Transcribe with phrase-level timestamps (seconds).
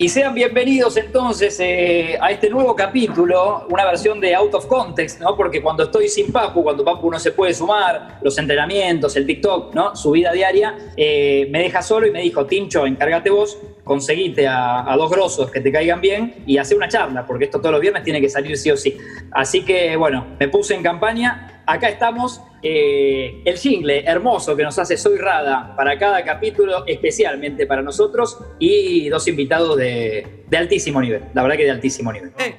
[0.00, 5.20] Y sean bienvenidos entonces eh, a este nuevo capítulo, una versión de Out of Context,
[5.20, 5.36] ¿no?
[5.36, 9.74] Porque cuando estoy sin Papu, cuando Papu no se puede sumar, los entrenamientos, el TikTok,
[9.74, 9.96] ¿no?
[9.96, 14.88] Su vida diaria, eh, me deja solo y me dijo, Tincho, encárgate vos, conseguite a,
[14.88, 17.80] a, dos grosos que te caigan bien y hace una charla, porque esto todos los
[17.80, 18.96] viernes tiene que salir sí o sí.
[19.32, 21.57] Así que, bueno, me puse en campaña.
[21.68, 27.66] Acá estamos, eh, el jingle hermoso que nos hace Soy Rada para cada capítulo, especialmente
[27.66, 32.32] para nosotros, y dos invitados de, altísimo nivel, la verdad que de altísimo nivel.
[32.38, 32.54] Hey,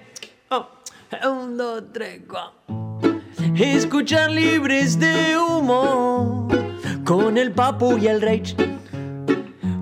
[0.52, 0.68] oh,
[1.28, 3.20] un, dos, tres, cuatro.
[3.56, 6.48] Escuchar libres de humo
[7.04, 8.56] con el papu y el rage.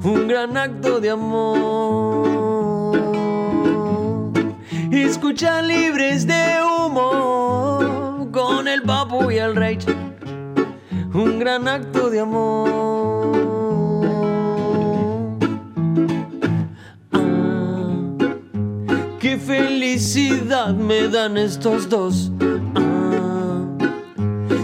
[0.05, 2.27] Un gran acto de amor.
[4.89, 8.06] Escuchar libres de humo
[8.37, 9.91] con el papu y el rage.
[11.13, 12.69] Un gran acto de amor.
[17.13, 17.89] Ah,
[19.19, 22.31] qué felicidad me dan estos dos.
[22.75, 23.65] Ah,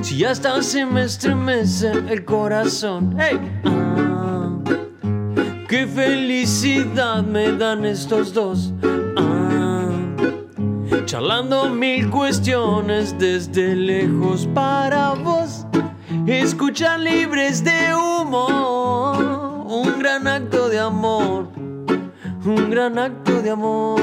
[0.03, 3.16] si hasta se me estremece el corazón.
[3.17, 4.52] Hey, ah,
[5.67, 8.72] qué felicidad me dan estos dos.
[11.06, 15.66] Charlando mil cuestiones desde lejos para vos.
[16.26, 21.50] Escuchar libres de humo, un gran acto de amor,
[22.45, 24.02] un gran acto de amor.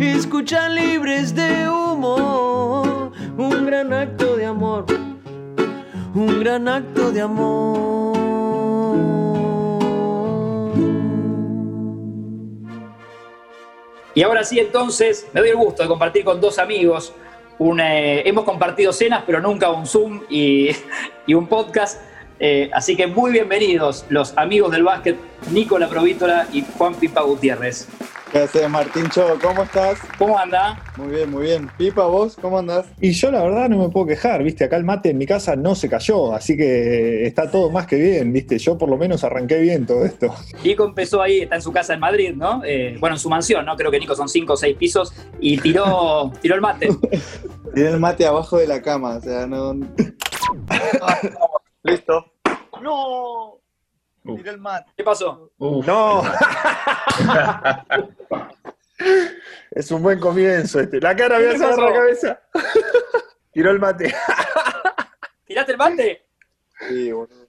[0.00, 4.86] Escuchar libres de humo, un gran acto de amor,
[6.14, 7.97] un gran acto de amor.
[14.18, 17.12] Y ahora sí, entonces, me doy el gusto de compartir con dos amigos.
[17.60, 20.70] Eh, hemos compartido cenas, pero nunca un Zoom y,
[21.28, 22.00] y un podcast.
[22.40, 25.16] Eh, así que muy bienvenidos los amigos del básquet,
[25.52, 27.86] Nicola Provítola y Juan Pipa Gutiérrez.
[28.30, 29.38] ¿Qué haces, Martincho?
[29.40, 29.98] ¿Cómo estás?
[30.18, 30.78] ¿Cómo anda?
[30.96, 31.70] Muy bien, muy bien.
[31.78, 32.86] Pipa, ¿vos cómo andás?
[33.00, 35.56] Y yo la verdad no me puedo quejar, viste, acá el mate en mi casa
[35.56, 39.24] no se cayó, así que está todo más que bien, viste, yo por lo menos
[39.24, 40.34] arranqué bien todo esto.
[40.62, 42.62] Nico empezó ahí, está en su casa en Madrid, ¿no?
[42.64, 43.76] Eh, bueno, en su mansión, ¿no?
[43.76, 46.90] Creo que Nico son cinco o seis pisos y tiró, tiró el mate.
[47.74, 49.72] Tiré el mate abajo de la cama, o sea, no...
[51.82, 52.32] Listo.
[52.82, 53.60] ¡No!
[54.36, 54.92] Tiré el mate.
[54.96, 55.52] ¿Qué pasó?
[55.58, 55.86] Uf.
[55.86, 56.22] No.
[59.70, 61.00] es un buen comienzo este.
[61.00, 61.80] La cara me hace pasó?
[61.80, 62.40] la cabeza.
[63.52, 64.14] Tiró el mate.
[65.46, 66.26] ¿Tiraste el mate?
[66.88, 67.48] Sí, boludo.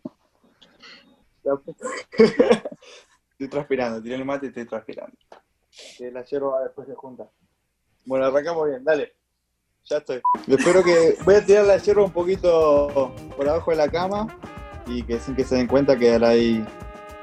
[3.32, 5.18] Estoy transpirando, tiré el mate y estoy transpirando.
[5.98, 7.30] Que la hierba después se junta.
[8.06, 9.16] Bueno, arrancamos bien, dale.
[9.86, 10.22] Ya estoy.
[10.48, 11.18] Espero que.
[11.26, 14.28] Voy a tirar la hierba un poquito por abajo de la cama
[14.90, 16.66] y que sin que se den cuenta quedará ahí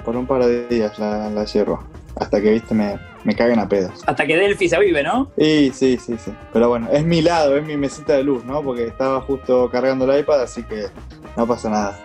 [0.04, 1.84] por un par de días la, la hierba.
[2.16, 4.02] Hasta que, viste, me, me caguen a pedos.
[4.06, 5.30] Hasta que Delphi se vive, ¿no?
[5.36, 6.32] Sí, sí, sí, sí.
[6.52, 8.62] Pero bueno, es mi lado, es mi mesita de luz, ¿no?
[8.62, 10.86] Porque estaba justo cargando el iPad, así que
[11.36, 11.98] no pasa nada.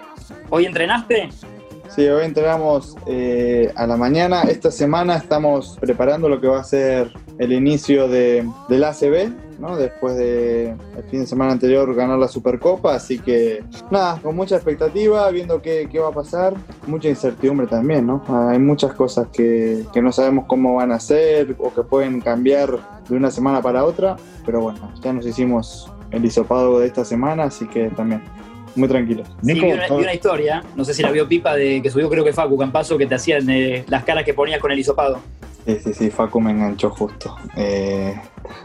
[0.50, 1.30] ¿Hoy entrenaste?
[1.94, 4.44] Sí, hoy entrenamos eh, a la mañana.
[4.44, 9.76] Esta semana estamos preparando lo que va a ser el inicio de, del ACB, ¿no?
[9.76, 10.74] Después de
[11.10, 15.90] fin de semana anterior ganar la Supercopa, así que nada, con mucha expectativa, viendo qué,
[15.92, 16.54] qué va a pasar,
[16.88, 18.24] mucha incertidumbre también, ¿no?
[18.50, 23.02] Hay muchas cosas que, que no sabemos cómo van a ser o que pueden cambiar
[23.10, 24.16] de una semana para otra,
[24.46, 28.22] pero bueno, ya nos hicimos el hisopado de esta semana, así que también
[28.76, 29.28] muy tranquilos.
[29.44, 31.90] Sí, Nico, vi, una, vi una historia, no sé si la vio Pipa, de que
[31.90, 34.80] subió creo que Facu Campazo, que te hacían eh, las caras que ponías con el
[34.80, 35.20] hisopado.
[35.66, 37.36] Sí, sí, sí, Facu me enganchó justo.
[37.56, 38.16] Eh,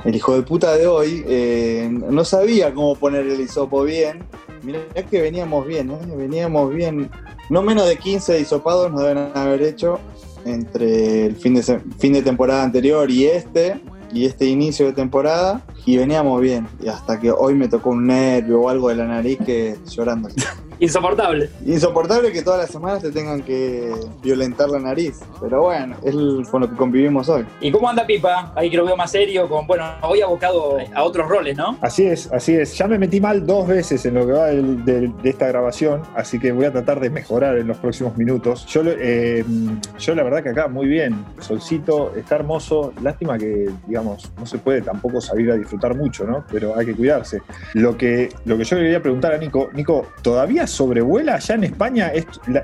[0.05, 4.25] el hijo de puta de hoy eh, no sabía cómo poner el hisopo bien.
[4.63, 5.99] Mirá que veníamos bien, ¿eh?
[6.17, 7.11] veníamos bien.
[7.51, 10.01] No menos de 15 hisopados nos deben haber hecho
[10.45, 11.63] entre el fin de,
[11.99, 13.81] fin de temporada anterior y este,
[14.13, 16.67] y este inicio de temporada, y veníamos bien.
[16.83, 20.29] Y hasta que hoy me tocó un nervio o algo de la nariz que llorando.
[20.79, 21.49] Insoportable.
[21.65, 23.91] Insoportable que todas las semanas te tengan que
[24.23, 26.15] violentar la nariz, pero bueno, es
[26.49, 27.45] con lo que convivimos hoy.
[27.61, 28.53] ¿Y cómo anda Pipa?
[28.55, 31.79] Ahí que lo veo más serio, con, bueno, hoy abocado a otros roles, ¿no?
[31.81, 32.77] Así es, así es.
[32.77, 36.03] Ya me metí mal dos veces en lo que va del- del- de, esta grabación,
[36.15, 38.67] así que voy a tratar de mejorar en los próximos minutos.
[38.67, 39.45] Yo, eh,
[39.99, 42.93] yo la verdad que acá muy bien, solcito, está hermoso.
[43.03, 46.45] Lástima que, digamos, no se puede tampoco salir a disfrutar mucho, ¿no?
[46.51, 47.41] Pero hay que cuidarse.
[47.75, 51.65] Lo que, lo que yo le quería preguntar a Nico, Nico, ¿todavía sobrevuela ya en
[51.65, 52.13] España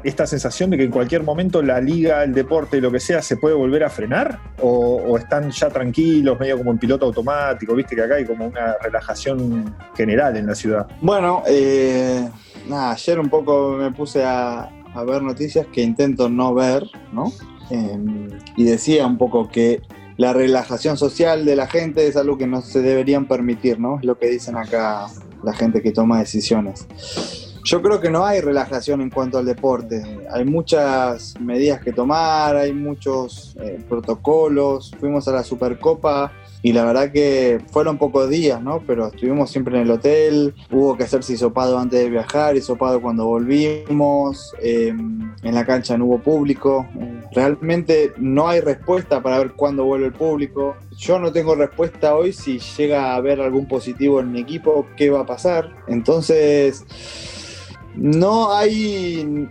[0.04, 3.36] esta sensación de que en cualquier momento la liga, el deporte, lo que sea, se
[3.36, 4.38] puede volver a frenar?
[4.60, 7.74] ¿O, están ya tranquilos, medio como en piloto automático?
[7.74, 10.86] Viste que acá hay como una relajación general en la ciudad.
[11.00, 12.28] Bueno, eh,
[12.70, 17.32] ayer un poco me puse a, a ver noticias que intento no ver, ¿no?
[17.70, 19.82] Em, y decía un poco que
[20.16, 23.98] la relajación social de la gente es algo que no se deberían permitir, ¿no?
[23.98, 25.06] Es lo que dicen acá
[25.42, 26.86] la gente que toma decisiones.
[27.64, 30.02] Yo creo que no hay relajación en cuanto al deporte.
[30.32, 34.92] Hay muchas medidas que tomar, hay muchos eh, protocolos.
[34.98, 36.32] Fuimos a la Supercopa
[36.62, 38.82] y la verdad que fueron pocos días, ¿no?
[38.86, 43.26] Pero estuvimos siempre en el hotel, hubo que hacerse hisopado antes de viajar, hisopado cuando
[43.26, 46.86] volvimos, em, en la cancha no hubo público.
[47.32, 50.76] Realmente no hay respuesta para ver cuándo vuelve el público.
[50.96, 55.10] Yo no tengo respuesta hoy si llega a haber algún positivo en mi equipo, qué
[55.10, 55.70] va a pasar.
[55.88, 56.84] Entonces
[57.94, 59.48] no hay,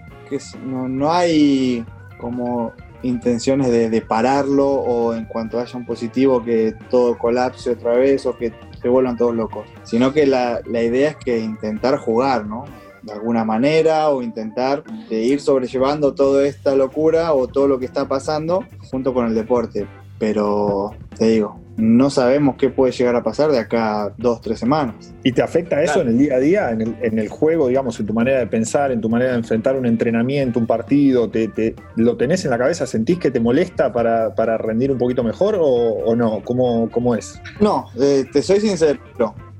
[0.63, 1.85] no, hay
[2.19, 2.73] como
[3.03, 8.37] intenciones de, pararlo o en cuanto haya un positivo que todo colapse otra vez o
[8.37, 12.65] que se vuelvan todos locos, sino que la, la idea es que intentar jugar, ¿no?
[13.03, 17.85] De alguna manera o intentar de ir sobrellevando toda esta locura o todo lo que
[17.85, 19.87] está pasando junto con el deporte.
[20.19, 24.59] Pero te digo, no sabemos qué puede llegar a pasar de acá a dos, tres
[24.59, 25.13] semanas.
[25.23, 28.13] ¿Y te afecta eso en el día a día, en el, juego, digamos, en tu
[28.13, 31.29] manera de pensar, en tu manera de enfrentar un entrenamiento, un partido?
[31.29, 32.85] ¿Te, lo tenés en la cabeza?
[32.85, 36.41] ¿Sentís que te molesta para, rendir un poquito mejor o, no?
[36.43, 37.41] ¿Cómo, ¿Cómo, es?
[37.59, 38.99] No, eh, te soy sincero.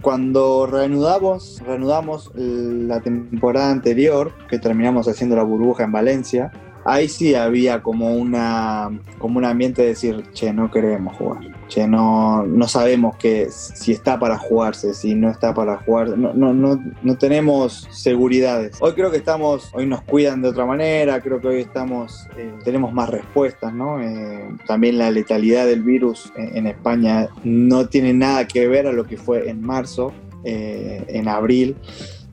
[0.02, 6.52] Cuando reanudamos, reanudamos la temporada anterior, que terminamos haciendo la burbuja en Valencia,
[6.86, 11.42] ahí sí había como una como un ambiente de decir, che, no queremos jugar,
[11.78, 16.54] no, no sabemos que si está para jugarse, si no está para jugar, no, no,
[16.54, 18.78] no, no tenemos seguridades.
[18.82, 22.54] Hoy creo que estamos, hoy nos cuidan de otra manera, creo que hoy estamos, eh,
[22.64, 24.02] tenemos más respuestas, ¿no?
[24.02, 29.06] Eh, también la letalidad del virus en, España no tiene nada que ver a lo
[29.06, 30.14] que fue en marzo,
[30.44, 31.76] eh, en abril.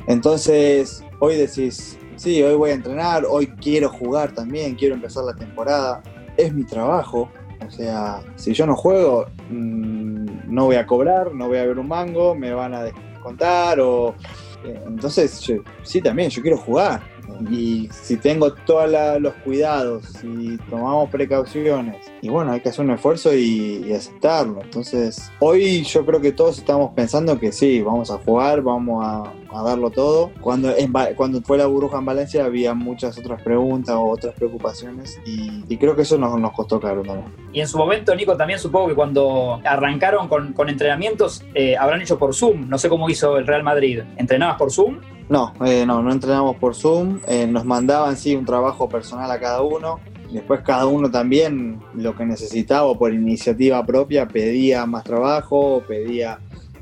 [0.06, 5.34] Entonces, hoy decís, sí, hoy voy a entrenar, hoy quiero jugar también, quiero empezar la
[5.34, 6.02] temporada,
[6.36, 7.30] es mi trabajo,
[7.66, 11.78] o sea, si yo no juego, mm, no voy a cobrar, no voy a ver
[11.78, 14.14] un mango, me van a descontar o...
[14.64, 15.52] Eh, entonces,
[15.82, 17.00] sí, también, yo quiero jugar.
[17.50, 18.90] Y si tengo todos
[19.20, 24.62] los cuidados, si tomamos precauciones, y bueno, hay que hacer un esfuerzo y, aceptarlo.
[24.62, 29.32] Entonces, hoy yo creo que todos estamos pensando que sí, vamos a jugar, vamos a,
[29.64, 30.30] darlo todo.
[30.40, 30.72] Cuando,
[31.16, 35.94] cuando fue la burbuja en Valencia había muchas otras preguntas o otras preocupaciones y, creo
[35.94, 37.32] que eso nos, nos costó caro también.
[37.52, 42.18] Y en su momento, Nico, también supongo que cuando arrancaron con, entrenamientos, eh, habrán hecho
[42.18, 42.68] por Zoom.
[42.68, 44.02] No sé cómo hizo el Real Madrid.
[44.16, 44.98] ¿Entrenabas por Zoom?
[45.28, 47.20] No, eh, no, no entrenamos por Zoom.
[47.26, 50.00] Eh, nos mandaban sí un trabajo personal a cada uno.
[50.32, 56.38] Después cada uno también lo que necesitaba o por iniciativa propia pedía más trabajo, pedía,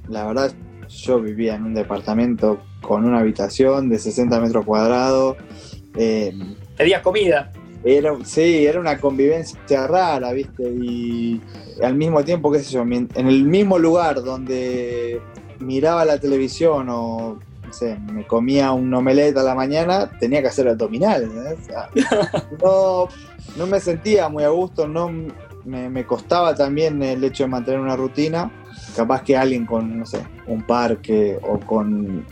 [0.08, 0.52] la verdad,
[0.88, 5.36] yo vivía en un departamento con una habitación de 60 metros cuadrados.
[5.96, 6.36] Eh,
[6.76, 7.52] ¿Pedías comida?
[7.84, 10.68] Era, sí, era una convivencia rara, ¿viste?
[10.68, 11.40] Y
[11.82, 15.20] al mismo tiempo, qué sé yo, en el mismo lugar donde
[15.60, 17.38] miraba la televisión o
[18.12, 21.30] me comía un omelette a la mañana, tenía que hacer abdominales.
[22.62, 23.08] no,
[23.56, 25.10] no me sentía muy a gusto, no
[25.64, 28.50] me, costaba también el hecho de mantener una rutina.
[28.94, 32.24] Capaz que alguien con, no sé, un parque o con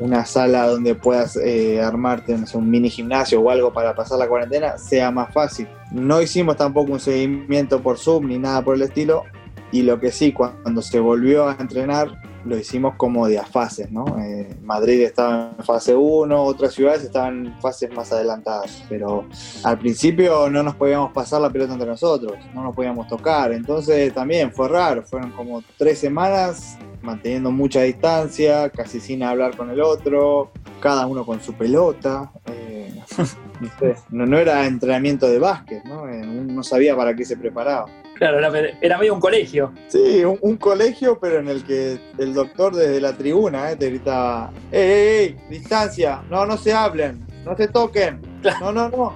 [0.00, 4.76] una sala donde puedas eh, armarte un mini gimnasio o algo para pasar la cuarentena
[4.78, 5.68] sea más fácil.
[5.92, 9.24] No hicimos tampoco un seguimiento por Zoom ni nada por el estilo.
[9.70, 12.10] Y lo que sí, cuando se volvió a entrenar,
[12.44, 14.04] lo hicimos como de a fases, ¿no?
[14.18, 19.24] Eh, Madrid estaba en fase 1, otras ciudades estaban en fases más adelantadas, pero
[19.64, 24.12] al principio no nos podíamos pasar la pelota entre nosotros, no nos podíamos tocar, entonces
[24.12, 29.80] también fue raro, fueron como tres semanas manteniendo mucha distancia, casi sin hablar con el
[29.80, 32.30] otro, cada uno con su pelota.
[32.46, 33.02] Eh,
[34.10, 36.08] no, no, era entrenamiento de básquet, ¿no?
[36.08, 37.86] Eh, no sabía para qué se preparaba.
[38.22, 38.38] Claro,
[38.80, 39.72] era, medio un colegio.
[39.88, 44.52] Sí, un, colegio, pero en el que el doctor desde la tribuna eh, te gritaba,
[44.70, 45.36] ¡Ey, ey, ey!
[45.50, 46.22] ¡Distancia!
[46.30, 48.20] No, no se hablen, no se toquen.
[48.60, 49.14] No, no, no.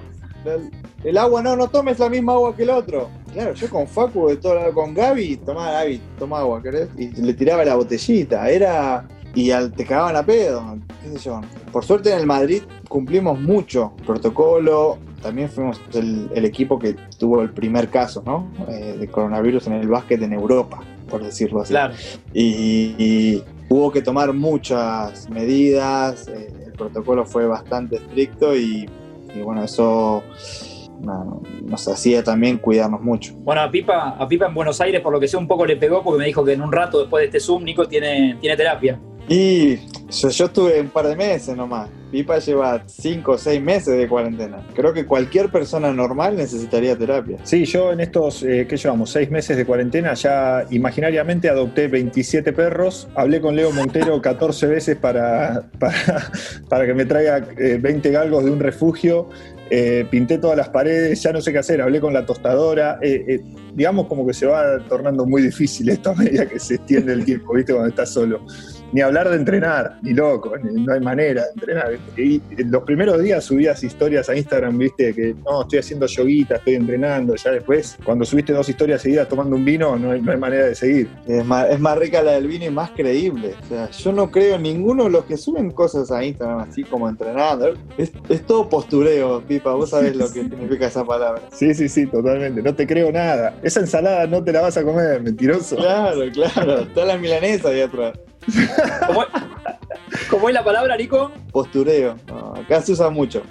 [1.05, 3.09] El, agua no, no tomes la misma agua que el otro.
[3.31, 6.89] Claro, yo con Facu, de todo, con Gaby, tomá Gaby, toma agua, ¿querés?
[6.97, 8.49] Y le tiraba la botellita.
[8.49, 9.07] Era.
[9.33, 11.39] Y al, te cagaban a pedo, qué sé yo.
[11.71, 17.49] Por suerte en el Madrid cumplimos mucho protocolo, también fuimos el, equipo que tuvo el
[17.49, 18.49] primer caso ¿no?
[18.67, 21.75] Eh, de coronavirus en el básquet en Europa, por decirlo así.
[22.33, 28.89] Y, hubo que tomar muchas medidas, eh, el protocolo fue bastante estricto y,
[29.43, 30.23] bueno, eso
[31.01, 33.33] nos hacía también cuidarnos mucho.
[33.39, 35.75] Bueno, a Pipa, a Pipa en Buenos Aires, por lo que sé, un poco le
[35.75, 38.55] pegó porque me dijo que en un rato después de este Zoom, Nico tiene, tiene
[38.55, 38.99] terapia.
[39.27, 41.89] Y Yo, estuve un par de meses nomás.
[42.11, 44.65] Pipa lleva cinco o seis meses de cuarentena.
[44.73, 47.37] Creo que cualquier persona normal necesitaría terapia.
[47.43, 49.09] Sí, yo en estos, eh, ¿qué llevamos?
[49.09, 53.09] Seis meses de cuarentena, ya imaginariamente adopté 27 perros.
[53.15, 56.31] Hablé con Leo Montero 14 veces para, para,
[56.69, 59.27] para que me traiga eh, 20 galgos de un refugio.
[59.69, 62.99] Eh, pinté todas las paredes, ya no sé qué hacer, hablé con la tostadora.
[63.01, 63.41] Eh, eh,
[63.75, 67.25] digamos como que se va tornando muy difícil esto a medida que se extiende el
[67.25, 67.73] tiempo, ¿viste?
[67.73, 68.45] Cuando estás solo.
[68.93, 71.97] Ni hablar de entrenar, ni loco, ni- no hay manera de entrenar.
[72.17, 76.75] Y los primeros días subías historias a Instagram, viste, que no, estoy haciendo yoguita, estoy
[76.75, 77.35] entrenando.
[77.35, 80.65] Ya después, cuando subiste dos historias seguidas tomando un vino, no hay, no hay manera
[80.67, 81.09] de seguir.
[81.27, 83.53] Es más, es más rica la del vino y más creíble.
[83.63, 86.83] O sea, yo no creo en ninguno de los que suben cosas a Instagram así
[86.83, 87.73] como entrenando.
[87.97, 89.73] Es, es todo postureo, Pipa.
[89.73, 91.41] Vos sabés lo que significa esa palabra.
[91.51, 92.61] Sí, sí, sí, totalmente.
[92.61, 93.55] No te creo nada.
[93.63, 95.75] Esa ensalada no te la vas a comer, mentiroso.
[95.75, 96.79] Claro, claro.
[96.81, 98.13] Está la milanesa ahí atrás.
[99.07, 99.25] ¿Cómo,
[100.29, 101.31] cómo es la palabra, Nico?
[101.51, 102.15] Postureo.
[102.27, 103.43] No, acá se usa mucho.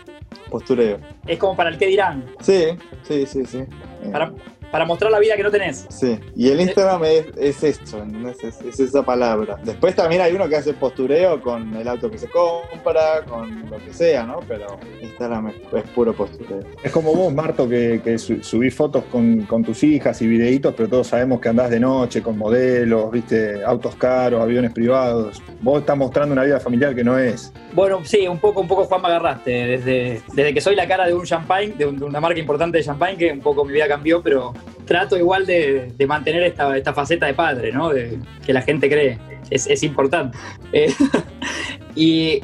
[0.50, 0.98] Postureo.
[1.26, 2.66] Es como para el que dirán, Sí,
[3.02, 3.58] sí, sí, sí.
[3.58, 4.32] Eh, para,
[4.70, 5.86] para mostrar la vida que no tenés.
[5.88, 8.42] Sí, y el Instagram es, es esto, ¿entendés?
[8.42, 9.56] Es, es esa palabra.
[9.64, 13.78] Después también hay uno que hace postureo con el auto que se compra, con lo
[13.78, 14.40] que sea, ¿no?
[14.46, 14.66] Pero
[15.00, 16.60] Instagram es, es puro postureo.
[16.82, 20.74] Es como vos, Marto, que, que su- subís fotos con, con tus hijas y videitos,
[20.76, 25.42] pero todos sabemos que andás de noche con modelos, viste, autos caros, aviones privados.
[25.60, 27.52] Vos estás mostrando una vida familiar que no es.
[27.72, 29.50] Bueno, sí, un poco, un poco Juan me agarraste.
[29.50, 32.78] Desde, desde que soy la cara de un champagne, de, un- de una marca importante
[32.78, 34.52] de champagne, que un poco mi vida cambió, pero
[34.86, 37.90] trato igual de, mantener esta, esta faceta de padre, ¿no?
[37.90, 39.18] Que la gente cree.
[39.50, 40.36] Es, es importante.
[40.72, 40.92] Eh,
[41.96, 42.42] y,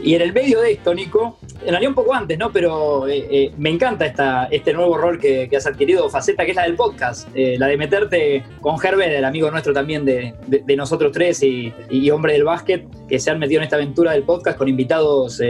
[0.00, 2.50] en el medio de esto, Nico, en realidad un poco antes, ¿no?
[2.50, 6.56] Pero eh, eh, me encanta esta, este nuevo rol que, has adquirido, faceta que es
[6.56, 10.76] la del podcast, eh, la de meterte con Herbert, el amigo nuestro también de, de-
[10.76, 11.72] nosotros tres y,
[12.10, 15.40] hombre del básquet, que se han metido en esta aventura del podcast con invitados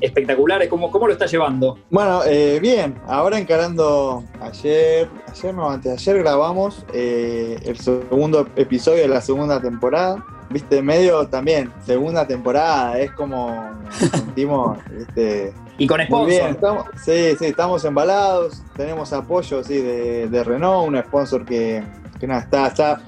[0.00, 0.68] espectaculares.
[0.68, 1.78] ¿Cómo, ¿Cómo lo estás llevando?
[1.90, 2.22] Bueno,
[2.60, 9.60] bien, ahora encarando ayer, ayer no, antes ayer grabamos el segundo episodio de la segunda
[9.60, 10.24] temporada.
[10.50, 16.28] Viste, medio también, segunda temporada, es como nos sentimos, viste, Y con Muy sponsor.
[16.28, 21.84] bien, estamos, sí, sí, estamos embalados, tenemos apoyo sí, de, de Renault, un sponsor que,
[22.18, 23.00] que nada, está, está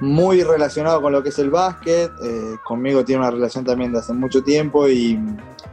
[0.00, 4.00] muy relacionado con lo que es el básquet, eh, conmigo tiene una relación también de
[4.00, 5.18] hace mucho tiempo y,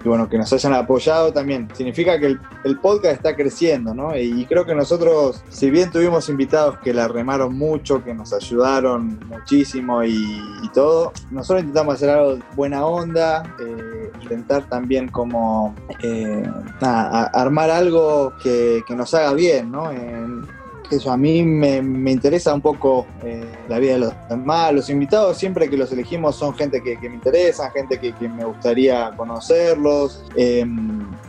[0.04, 4.18] y bueno, que nos hayan apoyado también significa que el, el podcast está creciendo, ¿no?
[4.18, 9.20] Y, creo que nosotros, si bien tuvimos invitados que la remaron mucho, que nos ayudaron
[9.28, 10.42] muchísimo y,
[10.74, 16.44] todo, nosotros intentamos hacer algo buena onda, eh, intentar también como eh,
[16.82, 19.92] armar algo que, que nos haga bien, ¿no?
[19.92, 20.59] En-
[20.98, 24.74] yo, a mí me, me interesa un poco eh, la vida de los demás.
[24.74, 28.28] Los invitados siempre que los elegimos son gente que, que me interesa, gente que, que
[28.28, 30.66] me gustaría conocerlos, eh,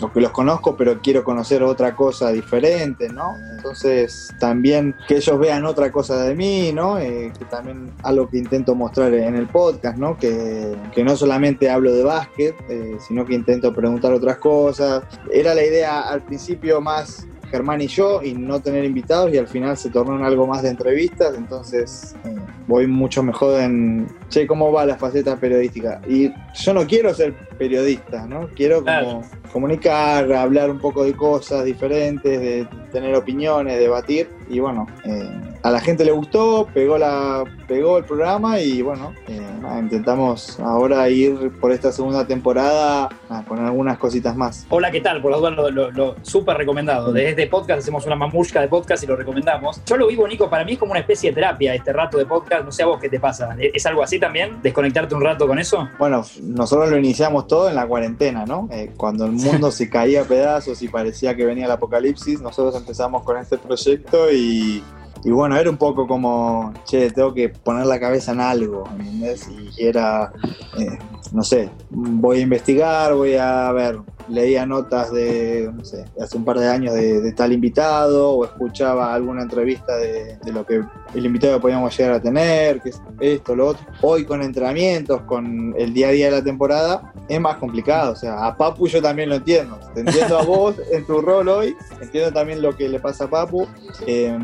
[0.00, 3.34] o que los conozco pero quiero conocer otra cosa diferente, ¿no?
[3.56, 6.98] Entonces también que ellos vean otra cosa de mí, ¿no?
[6.98, 10.16] Eh, que también algo que intento mostrar en el podcast, ¿no?
[10.16, 15.02] Que, que no solamente hablo de básquet, eh, sino que intento preguntar otras cosas.
[15.32, 19.48] Era la idea al principio más Germán y yo y no tener invitados y al
[19.48, 24.46] final se tornó en algo más de entrevistas, entonces eh, voy mucho mejor en, che,
[24.46, 26.00] ¿cómo va la faceta periodística?
[26.08, 28.48] Y yo no quiero ser periodista, ¿no?
[28.54, 34.86] Quiero como comunicar, hablar un poco de cosas diferentes, de tener opiniones, debatir y bueno,
[35.04, 35.28] eh,
[35.62, 39.39] a la gente le gustó, pegó, la, pegó el programa y bueno, eh,
[39.78, 43.08] intentamos ahora ir por esta segunda temporada
[43.48, 44.66] con algunas cositas más.
[44.68, 45.20] Hola, ¿qué tal?
[45.20, 47.12] Por las dudas lo, lo, lo súper recomendado.
[47.12, 49.82] Desde este podcast hacemos una mamushka de podcast y lo recomendamos.
[49.84, 52.26] Yo lo vivo, Nico, para mí es como una especie de terapia este rato de
[52.26, 52.64] podcast.
[52.64, 53.56] No sé a vos qué te pasa.
[53.58, 54.60] ¿Es es algo así también?
[54.62, 55.88] ¿Desconectarte un rato con eso?
[55.98, 58.68] Bueno, nosotros lo iniciamos todo en la cuarentena, ¿no?
[58.70, 62.76] Eh, cuando el mundo se caía a pedazos y parecía que venía el apocalipsis, nosotros
[62.76, 64.84] empezamos con este proyecto y,
[65.22, 69.48] y bueno, era un poco como, che, tengo que poner la cabeza en algo, ¿entendés?
[69.76, 70.32] Y era,
[70.78, 70.98] eh,
[71.32, 73.98] no sé, voy a investigar, voy a ver,
[74.28, 78.30] leía notas de, no sé, de hace un par de años de, de tal invitado
[78.30, 80.82] o escuchaba alguna entrevista de, de lo que
[81.14, 83.84] el invitado que podíamos llegar a tener, que es esto, lo otro.
[84.02, 88.12] Hoy con entrenamientos, con el día a día de la temporada, es más complicado.
[88.12, 89.78] O sea, a Papu yo también lo entiendo.
[89.94, 93.30] Te entiendo a vos en tu rol hoy, entiendo también lo que le pasa a
[93.30, 93.66] Papu.
[94.06, 94.38] Eh,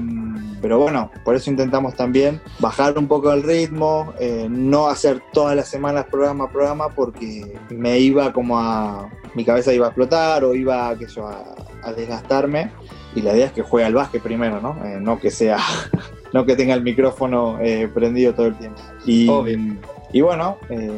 [0.60, 5.54] pero bueno, por eso intentamos también bajar un poco el ritmo, eh, no hacer todas
[5.54, 9.08] las semanas programa a programa porque me iba como a...
[9.36, 12.72] mi cabeza iba a explotar o iba qué sé yo, a, desgastarme.
[13.14, 14.84] Y la idea es que juegue al básquet primero, ¿no?
[14.84, 15.58] Eh, no que sea
[16.32, 18.80] no que tenga el micrófono eh, prendido todo el tiempo.
[19.04, 19.28] Y.
[20.12, 20.90] y bueno, eh,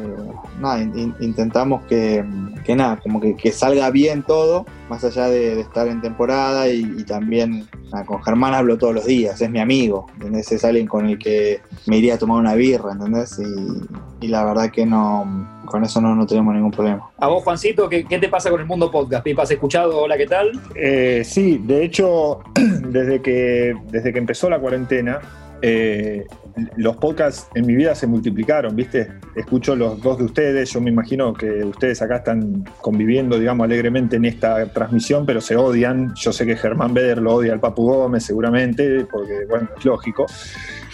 [0.59, 2.23] nada, in- intentamos que,
[2.65, 6.67] que nada, como que, que salga bien todo, más allá de, de estar en temporada
[6.69, 10.51] y, y también nada, con Germán hablo todos los días, es mi amigo, ¿entendés?
[10.51, 13.39] Es alguien con el que me iría a tomar una birra, ¿entendés?
[13.39, 17.09] Y, y la verdad que no, con eso no, no tenemos ningún problema.
[17.17, 19.23] A vos, Juancito, ¿qué, qué te pasa con el mundo podcast?
[19.23, 20.51] Pipa, ¿has escuchado Hola, qué tal?
[20.75, 25.19] Eh, sí, de hecho, desde que, desde que empezó la cuarentena,
[25.61, 26.25] eh,
[26.77, 29.11] los podcasts en mi vida se multiplicaron, ¿viste?
[29.35, 34.15] Escucho los dos de ustedes, yo me imagino que ustedes acá están conviviendo, digamos, alegremente
[34.15, 36.13] en esta transmisión, pero se odian.
[36.15, 40.25] Yo sé que Germán Beder lo odia al Papu Gómez, seguramente, porque, bueno, es lógico.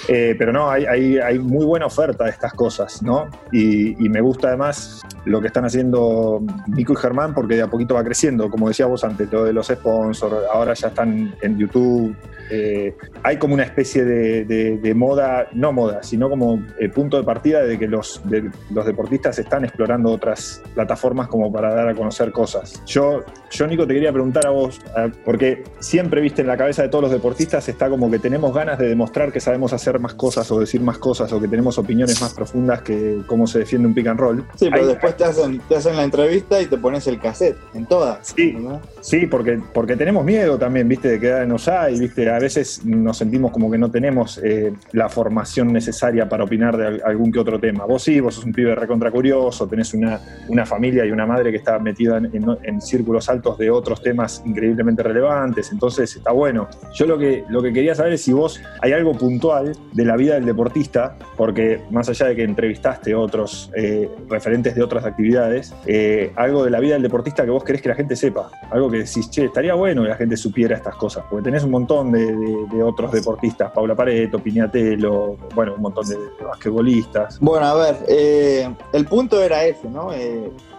[0.07, 3.27] Eh, pero no, hay, hay, hay, muy buena oferta de estas cosas, ¿no?
[3.51, 7.95] Y, me gusta además lo que están haciendo Nico y Germán, porque de a poquito
[7.95, 12.15] va creciendo, como decía vos antes, lo de los sponsors, ahora ya están en YouTube.
[12.49, 17.17] Eh, hay como una especie de, de, de, moda, no moda, sino como eh, punto
[17.17, 21.87] de partida de que los, de, los deportistas están explorando otras plataformas como para dar
[21.89, 22.83] a conocer cosas.
[22.85, 24.79] Yo, yo Nico, te quería preguntar a vos,
[25.23, 28.77] porque siempre viste en la cabeza de todos los deportistas está como que tenemos ganas
[28.77, 32.21] de demostrar que sabemos hacer más cosas o decir más cosas o que tenemos opiniones
[32.21, 34.45] más profundas que cómo se defiende un pick and roll.
[34.55, 37.85] Sí, pero después te hacen, te hacen la entrevista y te pones el cassette en
[37.85, 38.33] todas.
[38.35, 38.81] Sí, ¿no?
[39.01, 43.17] sí porque, porque tenemos miedo también, viste, de quedar en OSAI, viste, a veces nos
[43.17, 47.59] sentimos como que no tenemos eh, la formación necesaria para opinar de algún que otro
[47.59, 47.85] tema.
[47.85, 51.51] Vos sí, vos sos un pibe recontra curioso, tenés una, una familia y una madre
[51.51, 56.67] que está metida en, en, círculos altos de otros temas increíblemente relevantes, entonces está bueno.
[56.93, 60.17] Yo lo que, lo que quería saber es si vos hay algo puntual de la
[60.17, 65.73] vida del deportista, porque más allá de que entrevistaste otros eh, referentes de otras actividades,
[65.85, 68.91] eh, algo de la vida del deportista que vos querés que la gente sepa, algo
[68.91, 72.11] que decís, che, estaría bueno que la gente supiera estas cosas, porque tenés un montón
[72.11, 77.39] de, de, otros deportistas, Paula Pareto, Piñatelo, bueno, un montón de, basquetbolistas.
[77.39, 80.09] Bueno, a ver, eh, el punto era ese, ¿no?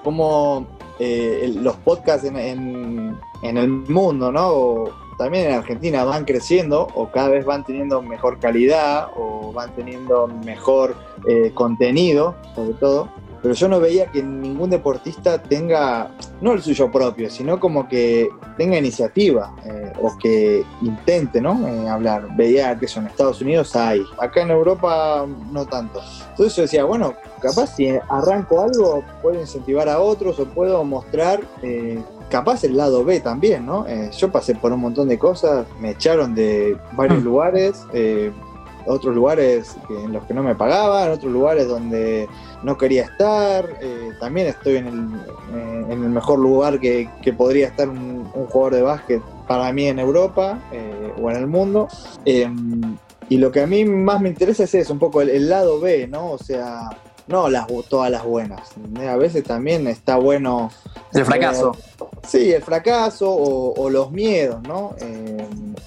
[0.02, 0.66] como
[0.98, 4.48] los podcasts en, en, en, el mundo, ¿no?
[4.48, 9.74] O, también en Argentina van creciendo o cada vez van teniendo mejor calidad o van
[9.74, 10.94] teniendo mejor
[11.28, 13.08] eh, contenido, sobre todo.
[13.42, 18.28] Pero yo no veía que ningún deportista tenga, no el suyo propio, sino como que
[18.56, 21.66] tenga iniciativa eh, o que intente ¿no?
[21.66, 22.28] Eh, hablar.
[22.36, 26.00] Veía que eso en Estados Unidos hay, acá en Europa no tanto.
[26.30, 31.40] Entonces yo decía, bueno, capaz si arranco algo puedo incentivar a otros o puedo mostrar
[31.62, 33.86] eh, capaz el lado B también, ¿no?
[34.10, 38.32] Yo pasé por un montón de cosas, me echaron de varios lugares, eh,
[38.86, 42.28] otros lugares en los que no me pagaban, otros lugares donde
[42.66, 47.68] no quería estar, eh, también estoy en el, en el, mejor lugar que, que podría
[47.68, 51.86] estar un, un, jugador de básquet para mí en Europa eh, o en el mundo.
[52.24, 52.96] Em,
[53.28, 55.78] y lo que a mí más me interesa es eso, un poco el, el lado
[55.78, 56.32] B, ¿no?
[56.32, 56.90] O sea,
[57.28, 58.72] no las, todas las buenas.
[59.08, 60.72] A veces también está bueno.
[61.12, 61.72] El fracaso.
[61.72, 64.96] Eh, sí, el fracaso o, o los miedos, ¿no?
[65.00, 65.46] Eh,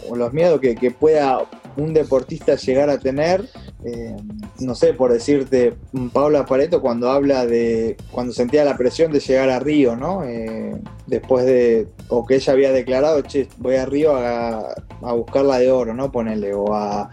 [0.10, 1.42] o los miedos que, que, pueda
[1.78, 3.46] un deportista llegar a tener.
[3.86, 4.16] Eh,
[4.60, 5.74] no sé, por decirte,
[6.12, 7.98] Paula Pareto cuando habla de.
[8.12, 10.24] cuando sentía la presión de llegar a Río, ¿no?
[10.24, 10.76] Eh,
[11.08, 11.88] después de.
[12.10, 16.12] o que ella había declarado, che, voy a Río a, a buscarla de oro, ¿no?
[16.12, 17.10] Ponele, o a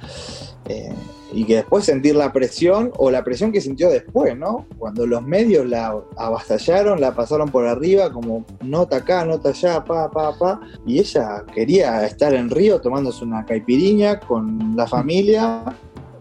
[0.68, 0.92] eh,
[1.32, 4.66] y que después sentir la presión o la presión que sintió después, ¿no?
[4.78, 10.10] Cuando los medios la avasallaron, la pasaron por arriba, como nota acá, nota allá, pa,
[10.10, 15.64] pa, pa, y ella quería estar en Río tomándose una caipiriña con la familia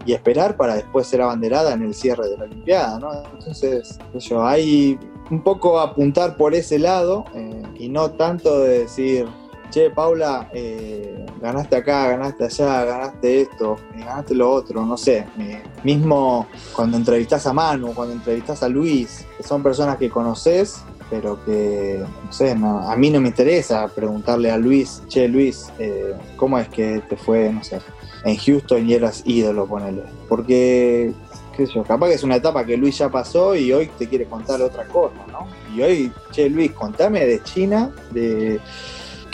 [0.06, 3.12] y esperar para después ser abanderada en el cierre de la Olimpiada, ¿no?
[3.34, 5.00] Entonces, yo, hay
[5.32, 9.28] un poco apuntar por ese lado eh, y no tanto de decir,
[9.76, 15.26] che, Paula, eh, ganaste acá, ganaste allá, ganaste esto, eh, ganaste lo otro, no sé.
[15.38, 20.82] Eh, mismo cuando entrevistas a Manu, cuando entrevistas a Luis, que son personas que conoces,
[21.10, 26.14] pero que, no sé, a mí no me interesa preguntarle a Luis, che, Luis, eh,
[26.38, 27.82] ¿cómo es que te fue, no sé,
[28.24, 30.04] en Houston y eras ídolo, ponele?
[30.30, 31.12] Porque,
[31.54, 34.08] qué sé yo, capaz que es una etapa que Luis ya pasó y hoy te
[34.08, 35.48] quiere contar otra cosa, ¿no?
[35.76, 38.62] Y hoy, che, Luis, contame de China, de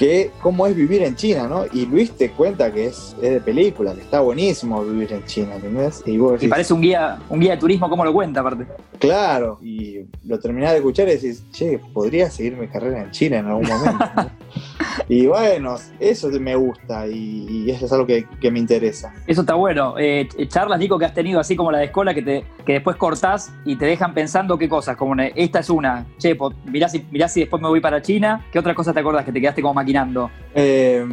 [0.01, 1.63] que cómo es vivir en China, ¿no?
[1.71, 5.57] Y Luis te cuenta que es, es de película, que está buenísimo vivir en China,
[5.57, 6.01] ¿entendés?
[6.07, 8.65] Y, vos decís, y parece un guía, un guía de turismo, ¿cómo lo cuenta aparte?
[8.97, 13.37] Claro, y lo terminás de escuchar y decís, che, podría seguir mi carrera en China
[13.37, 14.05] en algún momento.
[14.15, 14.31] ¿no?
[15.07, 19.13] Y bueno, eso me gusta y, y eso es algo que, que me interesa.
[19.27, 19.95] Eso está bueno.
[19.97, 22.95] Eh, charlas, Nico, que has tenido así como la de escuela que, te, que después
[22.97, 24.95] cortás y te dejan pensando qué cosas.
[24.97, 26.05] Como esta es una.
[26.17, 28.45] Che, po, mirá si, mirá si después me voy para China.
[28.51, 30.29] ¿Qué otras cosas te acordás que te quedaste como maquinando?
[30.55, 31.05] Eh,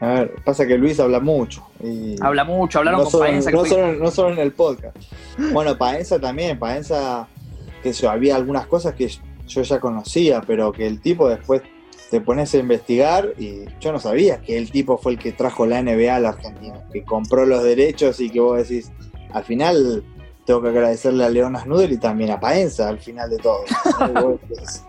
[0.00, 1.66] a ver, pasa que Luis habla mucho.
[1.82, 3.50] Y Habla mucho, hablaron no con solo, Paenza.
[3.50, 4.96] que no solo- no solo en el podcast.
[5.52, 7.28] Bueno, Paenza también, Paenza,
[7.82, 9.08] que yo, había algunas cosas que
[9.46, 11.62] yo ya conocía, pero que el tipo después
[12.10, 15.66] te pones a investigar y yo no sabía que el tipo fue el que trajo
[15.66, 18.90] la NBA a la Argentina, que compró los derechos y que vos decís,
[19.32, 20.04] al final
[20.46, 23.64] tengo que agradecerle a Leonas Nudel y también a Paenza al final de todo.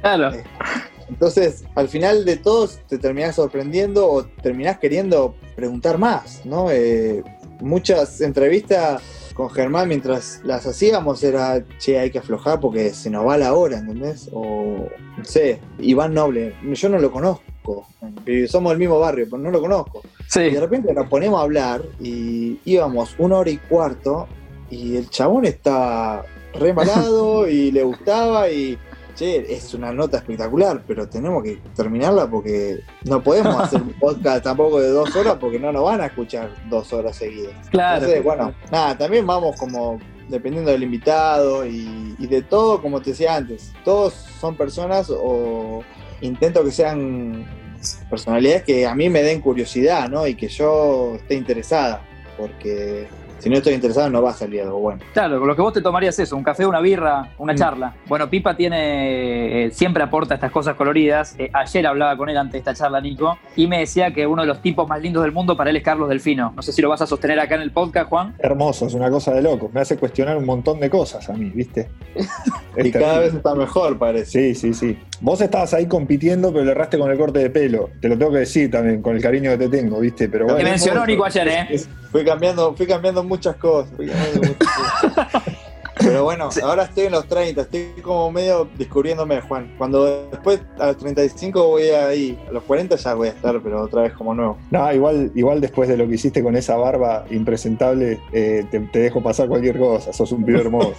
[0.00, 0.32] Claro.
[1.08, 6.70] entonces, al final de todos te terminás sorprendiendo o terminás queriendo preguntar más, ¿no?
[6.72, 7.22] Eh,
[7.60, 9.00] muchas entrevistas
[9.32, 13.54] con Germán mientras las hacíamos era, che, hay que aflojar porque se nos va la
[13.54, 14.28] hora, ¿entendés?
[14.32, 17.86] O, no sé, Iván Noble, yo no lo conozco,
[18.48, 20.02] somos del mismo barrio, pero no lo conozco.
[20.28, 20.40] Sí.
[20.40, 24.26] Y de repente nos ponemos a hablar y íbamos una hora y cuarto
[24.70, 28.78] y el chabón estaba re embalado y le gustaba y
[29.14, 34.44] che, es una nota espectacular, pero tenemos que terminarla porque no podemos hacer un podcast
[34.44, 37.54] tampoco de dos horas porque no nos van a escuchar dos horas seguidas.
[37.70, 37.96] Claro.
[37.96, 39.98] Entonces, bueno, nada, también vamos como
[40.28, 45.82] dependiendo del invitado y, y de todo, como te decía antes, todos son personas o
[46.20, 47.46] intento que sean
[48.08, 50.26] personalidades que a mí me den curiosidad, ¿no?
[50.26, 52.02] Y que yo esté interesada,
[52.38, 53.08] porque
[53.42, 55.00] si no estoy interesado no va a salir algo bueno.
[55.12, 57.56] Claro, con lo que vos te tomarías eso, un café, una birra, una Mm.
[57.56, 57.94] charla.
[58.06, 61.34] Bueno, Pipa tiene, eh, siempre aporta estas cosas coloridas.
[61.38, 64.42] Eh, ayer hablaba con él antes de esta charla, Nico, y me decía que uno
[64.42, 66.52] de los tipos más lindos del mundo para él es Carlos Delfino.
[66.54, 68.34] No sé si lo vas a sostener acá en el podcast, Juan.
[68.38, 69.70] Hermoso, es una cosa de loco.
[69.74, 71.88] Me hace cuestionar un montón de cosas a mí, ¿viste?
[72.74, 73.18] Y cada terrible.
[73.26, 74.54] vez está mejor, parece.
[74.54, 74.98] Sí, sí, sí.
[75.20, 77.90] Vos estabas ahí compitiendo, pero le erraste con el corte de pelo.
[78.00, 80.28] Te lo tengo que decir también, con el cariño que te tengo, ¿viste?
[80.28, 80.68] Pero Te bueno.
[80.70, 81.66] mencionó Nico ayer, ¿eh?
[81.70, 83.90] Es- Fui cambiando, fui cambiando muchas cosas.
[83.96, 84.68] fui cambiando muchas
[85.00, 85.28] cosas.
[85.98, 89.72] Pero bueno, ahora estoy en los 30, estoy como medio descubriéndome, Juan.
[89.78, 93.82] Cuando después a los 35 voy ahí, a los 40 ya voy a estar, pero
[93.82, 94.58] otra vez como nuevo.
[94.72, 98.98] No, igual, igual después de lo que hiciste con esa barba impresentable, eh, te, te
[98.98, 100.12] dejo pasar cualquier cosa.
[100.12, 100.92] Sos un pibe hermoso.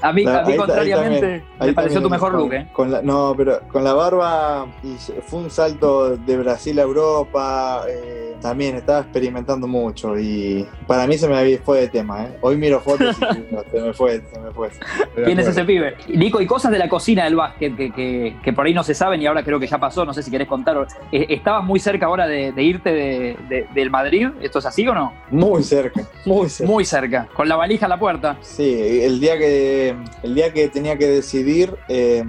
[0.00, 2.68] A mí, a mí ahí- contrariamente, ahí me pareció tu mejor con- look, ¿eh?
[2.72, 7.84] con la- no, pero con la barba y fue un salto de Brasil a Europa.
[7.88, 12.24] eh, también estaba experimentando mucho y para mí se me fue de tema.
[12.24, 12.38] ¿eh?
[12.40, 14.68] Hoy miro fotos y se me fue, se me fue.
[15.24, 15.94] ¿Quién es ese pibe?
[16.08, 18.94] Nico, y cosas de la cocina del básquet que, que- que por ahí no se
[18.94, 20.86] saben y ahora creo que ya pasó, no sé si querés contar.
[21.12, 24.28] Eh, ¿Estabas muy cerca ahora de, de irte de- de- del Madrid?
[24.40, 25.12] ¿Esto es así o no?
[25.30, 26.72] Muy cerca, muy cerca.
[26.72, 28.36] Muy cerca, con la valija a la puerta.
[28.40, 32.24] Sí, el día que el día que tenía que decidir eh,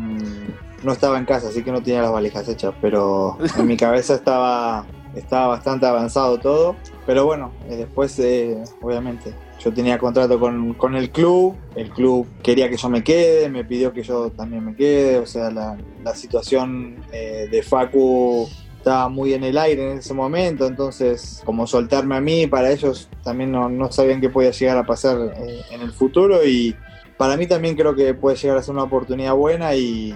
[0.84, 4.14] no estaba en casa, así que no tenía las valijas hechas, pero en mi cabeza
[4.16, 4.86] estaba
[5.16, 6.76] estaba bastante avanzado todo.
[7.06, 12.28] Pero bueno, eh, después eh, obviamente yo tenía contrato con, con el club, el club
[12.44, 15.78] quería que yo me quede, me pidió que yo también me quede, o sea, la,
[16.14, 18.48] situación eh, de Facu
[18.78, 23.10] estaba muy en el aire en ese momento, entonces como soltarme a mí, para ellos
[23.24, 26.76] también no, no sabían qué podía llegar a pasar eh, en el futuro y
[27.18, 30.14] para mí también creo que puede llegar a ser una oportunidad buena y,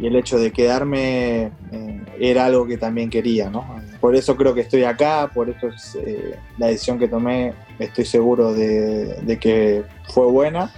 [0.00, 3.66] y el hecho de quedarme eh, era algo que también quería, ¿no?
[4.00, 8.04] Por eso creo que estoy acá, por eso es eh, la decisión que tomé, estoy
[8.04, 10.72] seguro de, que fue buena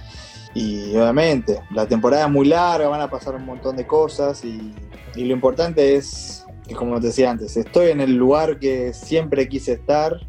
[0.53, 4.73] y obviamente la temporada es muy larga, van a pasar un montón de cosas y,
[5.15, 9.47] y lo importante es que como te decía antes, estoy en el lugar que siempre
[9.47, 10.19] quise estar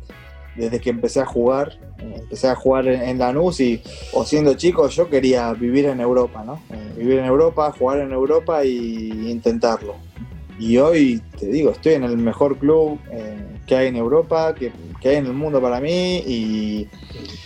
[0.54, 1.78] desde que empecé a jugar.
[1.98, 6.00] Eh, Empecé a jugar en, en Lanús y, o siendo chico, yo quería vivir en
[6.00, 6.60] Europa, ¿no?
[6.96, 9.96] Vivir en Europa, jugar en Europa y intentarlo.
[10.58, 14.72] Y hoy, te digo, estoy en el mejor club eh, que hay en Europa, que,
[15.00, 16.88] que hay en el mundo para mí y,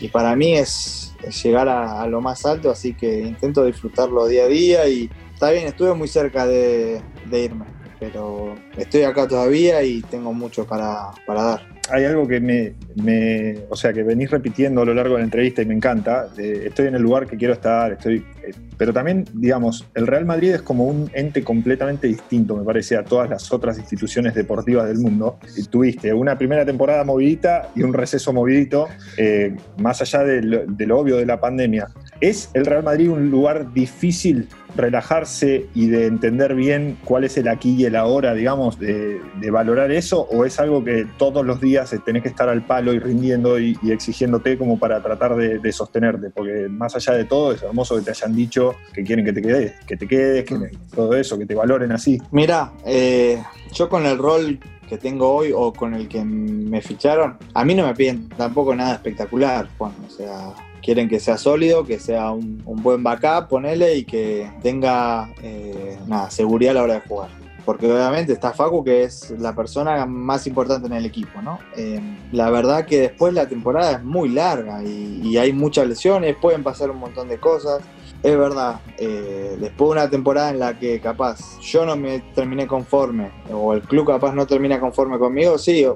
[0.00, 4.44] y para mí es, llegar a, a lo más alto, así que intento disfrutarlo día
[4.44, 7.66] a día y está bien, estuve muy cerca de, de irme,
[7.98, 11.75] pero estoy acá todavía y tengo mucho para, para dar.
[11.90, 15.62] Hay algo que me, o sea, que venís repitiendo a lo largo de la entrevista
[15.62, 16.29] y me encanta.
[16.37, 20.55] Estoy en el lugar que quiero estar, estoy, eh, pero también, digamos, el Real Madrid
[20.55, 24.99] es como un ente completamente distinto, me parece, a todas las otras instituciones deportivas del
[24.99, 25.38] mundo.
[25.70, 30.87] Tuviste una primera temporada movidita y un receso movidito, eh, más allá de lo, de
[30.87, 31.88] lo obvio de la pandemia.
[32.20, 37.48] ¿Es el Real Madrid un lugar difícil relajarse y de entender bien cuál es el
[37.48, 40.26] aquí y el ahora, digamos, de, valorar eso?
[40.30, 43.78] ¿O es algo que todos los días tenés que estar al palo y rindiendo y,
[43.84, 46.30] exigiéndote como para tratar de, sostenerte?
[46.30, 49.42] Porque más allá de todo, es hermoso que te hayan dicho que quieren que te
[49.42, 52.20] quedes, que te quedes, que todo eso, que te valoren así.
[52.30, 54.58] Mira, eh, yo con el rol
[54.88, 58.74] que tengo hoy o con el que me ficharon, a mí no me piden tampoco
[58.74, 59.92] nada espectacular, Juan.
[60.06, 60.54] O sea,
[60.87, 66.31] quieren que sea sólido, que sea un, buen backup, ponele, y que tenga eh, nada,
[66.31, 67.29] seguridad a la hora de jugar.
[67.64, 71.59] Porque obviamente está Facu, que es la persona más importante en el equipo, ¿no?
[71.77, 76.37] Eh, la verdad que después la temporada es muy larga y, y hay muchas lesiones,
[76.40, 77.83] pueden pasar un montón de cosas
[78.26, 82.66] es verdad, eh, después de una temporada en la que capaz yo no me terminé
[82.66, 85.86] conforme, o el club capaz no termina conforme conmigo, sí,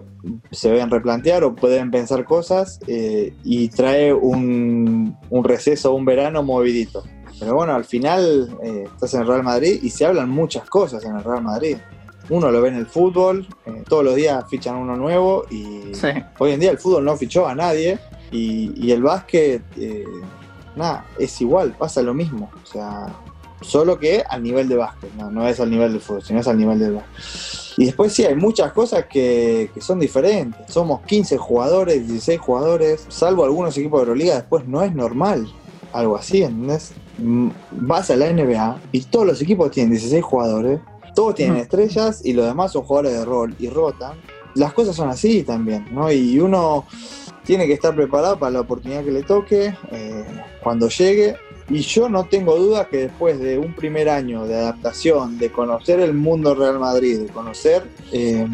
[0.53, 6.45] se deben replantear o pueden pensar cosas eh, y trae un, un receso, un verano
[6.45, 7.03] movidito.
[7.41, 11.05] Pero bueno, al final eh, estás en el Real Madrid y se hablan muchas cosas
[11.05, 11.79] en el Real Madrid.
[12.29, 13.45] Uno lo ve en el fútbol,
[13.89, 15.91] todos los días fichan uno nuevo y
[16.39, 17.99] hoy en día el fútbol no fichó a nadie
[18.31, 19.65] y, y el básquet
[20.77, 22.51] nada, es igual, pasa lo mismo.
[22.63, 23.07] O sea,
[23.61, 26.49] solo que al nivel de básquet, no, no es al nivel del fútbol, sino es
[26.49, 27.61] al nivel del básquet.
[27.77, 30.71] Y después sí, hay muchas cosas que, son diferentes.
[30.73, 35.51] Somos 15 jugadores, 16 jugadores, salvo algunos equipos de Euroliga, después no es normal
[35.93, 36.93] algo así, ¿entendés?
[37.19, 40.81] Mm, vas a la NBA y todos los equipos tienen 16 jugadores,
[41.15, 44.13] todos tienen estrellas y los demás son jugadores de rol y rotan.
[44.55, 46.11] Las cosas son así también, ¿no?
[46.11, 46.85] Y uno
[47.51, 50.25] tiene que estar preparado para la oportunidad que le toque eh,
[50.63, 51.35] cuando llegue.
[51.69, 55.99] Y yo no tengo dudas que después de un primer año de adaptación, de conocer
[55.99, 57.83] el mundo Real Madrid, de conocer
[58.13, 58.47] eh,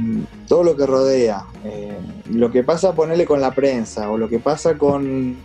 [0.49, 1.99] todo lo que rodea, eh,
[2.31, 5.37] lo que pasa ponerle con la prensa o lo que pasa con,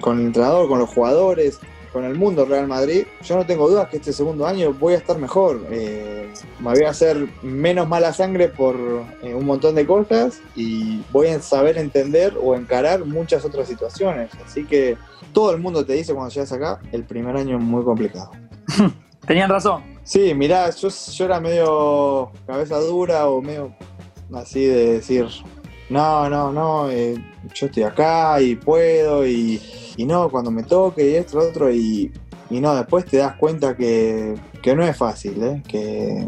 [0.00, 1.58] con el entrenador, con los jugadores,
[1.92, 4.98] con el mundo Real Madrid, yo no tengo dudas que este segundo año voy a
[4.98, 5.66] estar mejor.
[5.70, 8.76] Eh, me voy a hacer menos mala sangre por
[9.22, 14.30] eh, un montón de cosas y voy a saber entender o encarar muchas otras situaciones.
[14.44, 14.96] Así que
[15.32, 18.30] todo el mundo te dice cuando llegas acá, el primer año es muy complicado.
[19.26, 19.82] Tenían razón.
[20.04, 23.74] Sí, mirá, yo, yo era medio cabeza dura o medio
[24.32, 25.26] así de decir,
[25.88, 27.14] no, no, no, eh,
[27.54, 29.60] yo estoy acá y puedo y
[30.00, 32.10] y no, cuando me toque y esto, lo otro, y,
[32.48, 34.34] no, después te das cuenta que,
[34.74, 35.62] no es fácil, ¿eh?
[35.68, 36.26] que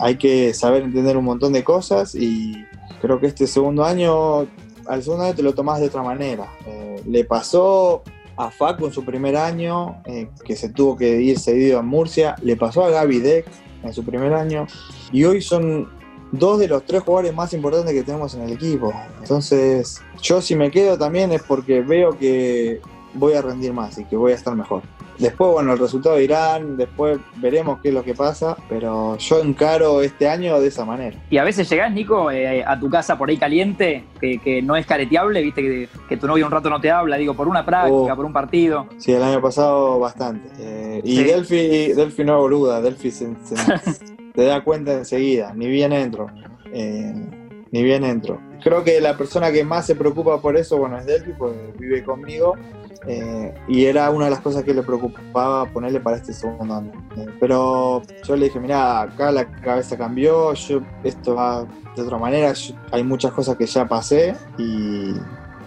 [0.00, 2.64] hay que saber entender un montón de cosas y
[3.02, 4.46] creo que este segundo año,
[4.86, 6.50] al segundo año te lo tomás de otra manera.
[6.66, 8.02] Eh, le pasó
[8.38, 12.36] a Facu en su primer año, eh, que se tuvo que ir cedido a Murcia,
[12.42, 13.46] le pasó a Gaby Deck
[13.82, 14.66] en su primer año,
[15.12, 15.90] y hoy son
[16.32, 18.94] dos de los tres jugadores más importantes que tenemos en el equipo.
[19.20, 22.80] Entonces, yo si me quedo también es porque veo que
[23.14, 24.82] voy a rendir más y que voy a estar mejor.
[25.20, 30.00] Después, bueno, el resultado irán, después veremos qué es lo que pasa, pero yo encaro
[30.00, 31.18] este año de esa manera.
[31.28, 34.86] Y a veces llegás, Nico, eh, a tu casa por ahí caliente, que, no es
[34.86, 38.16] careteable, viste que, tu novio un rato no te habla, digo, por una práctica, oh.
[38.16, 38.86] por un partido.
[38.96, 40.48] Sí, el año pasado bastante.
[40.58, 43.28] Eh, y Delphi, Delphi no boluda, Delphi se,
[44.34, 46.28] te da cuenta enseguida, ni bien entro.
[46.72, 47.12] Eh,
[47.72, 48.40] ni bien entro.
[48.62, 52.02] Creo que la persona que más se preocupa por eso, bueno, es Delphi, porque vive
[52.02, 52.54] conmigo
[53.06, 56.92] eh, y era una de las cosas que le preocupaba ponerle para este segundo año.
[57.16, 62.18] Eh, pero yo le dije, mira, acá la cabeza cambió, yo esto va de otra
[62.18, 62.52] manera,
[62.92, 65.14] hay muchas cosas que ya pasé y,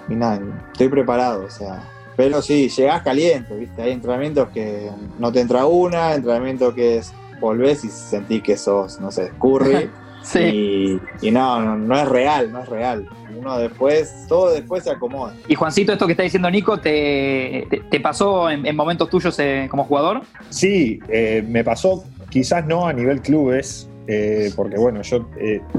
[0.10, 0.40] nada,
[0.72, 1.90] estoy preparado, o sea.
[2.16, 3.82] Pero sí, llegás caliente, ¿viste?
[3.82, 9.00] Hay entrenamientos que no te entra una, entrenamientos que es, volvés y sentís que sos,
[9.00, 9.90] no sé, Curry.
[10.24, 11.00] sí.
[11.22, 13.08] Y, no, no, no es real, no es real
[13.38, 15.36] uno después, todo después se acomoda.
[15.48, 19.84] Y Juancito, esto que está diciendo Nico, ¿te, te, pasó en, momentos tuyos eh, como
[19.84, 20.22] jugador?
[20.50, 25.28] Sí, eh, me pasó, quizás no a nivel clubes, eh, porque bueno, yo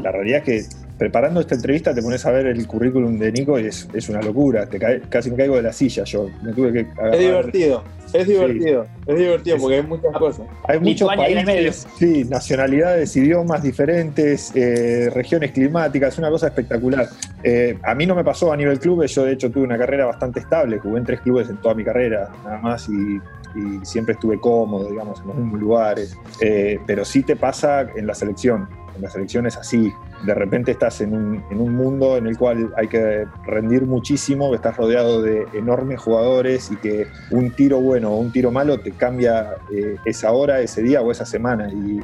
[0.03, 3.61] la realidad es que preparando esta entrevista te pones a ver el currículum de Nico
[3.61, 4.79] y es, una locura, te
[5.11, 7.85] casi me caigo de la silla yo, me tuve que Es divertido.
[8.15, 10.47] Es divertido, es divertido porque hay muchas cosas.
[10.67, 17.07] Hay muchos países, sí, nacionalidades, idiomas diferentes, eh, regiones climáticas, es una cosa espectacular.
[17.43, 20.07] Eh, a mí no me pasó a nivel clubes, yo de hecho tuve una carrera
[20.07, 23.21] bastante estable, jugué en tres clubes en toda mi carrera, nada más, y,
[23.83, 26.19] siempre estuve cómodo, digamos, en los mismos lugares.
[26.41, 29.93] Eh, pero sí te pasa en la selección en las elecciones así.
[30.25, 35.23] De repente estás en un, mundo en el cual hay que rendir muchísimo, estás rodeado
[35.23, 39.97] de enormes jugadores y que un tiro bueno o un tiro malo te cambia eh,
[40.05, 41.69] esa hora, ese día o esa semana.
[41.73, 42.01] Y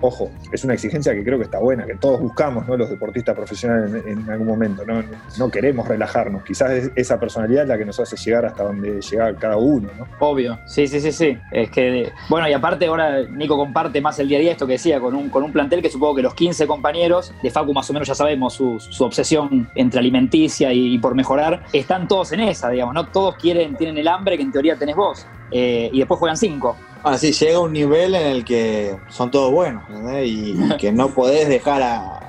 [0.00, 2.76] ojo, es una exigencia que creo que está buena, que todos buscamos, ¿no?
[2.76, 5.02] Los deportistas profesionales en, algún momento, ¿no?
[5.38, 6.42] No queremos relajarnos.
[6.44, 10.06] Quizás es esa personalidad la que nos hace llegar hasta donde llega cada uno, ¿no?
[10.20, 11.38] Obvio, sí, sí, sí, sí.
[11.52, 14.74] Es que, bueno, y aparte ahora Nico comparte más el día a día esto que
[14.74, 17.88] decía, con un, con un plantel que supongo que los 15 compañeros, de Facu más
[17.90, 22.32] o menos ya sabemos su, su obsesión entre alimenticia y, y por mejorar, están todos
[22.32, 23.06] en esa, digamos, ¿no?
[23.06, 25.26] Todos quieren, tienen el hambre que en teoría tenés vos.
[25.50, 26.76] Eh, y después juegan cinco.
[27.02, 30.28] Ah, sí, llega un nivel en el que son todos buenos, ¿entendés?
[30.28, 32.20] Y que no podés dejar a,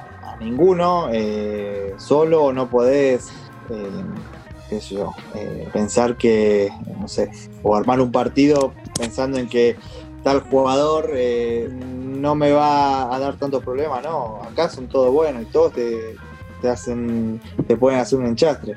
[0.42, 3.32] ninguno eh, solo o no podés,
[3.70, 7.32] eh, yo, eh, pensar que, no sé,
[7.64, 9.76] o armar un partido pensando en que
[10.24, 11.12] tal jugador
[11.70, 16.16] no me va a dar tantos problemas, no, acá son todos buenos y todos te,
[16.62, 18.76] te hacen, te pueden hacer un enchastre.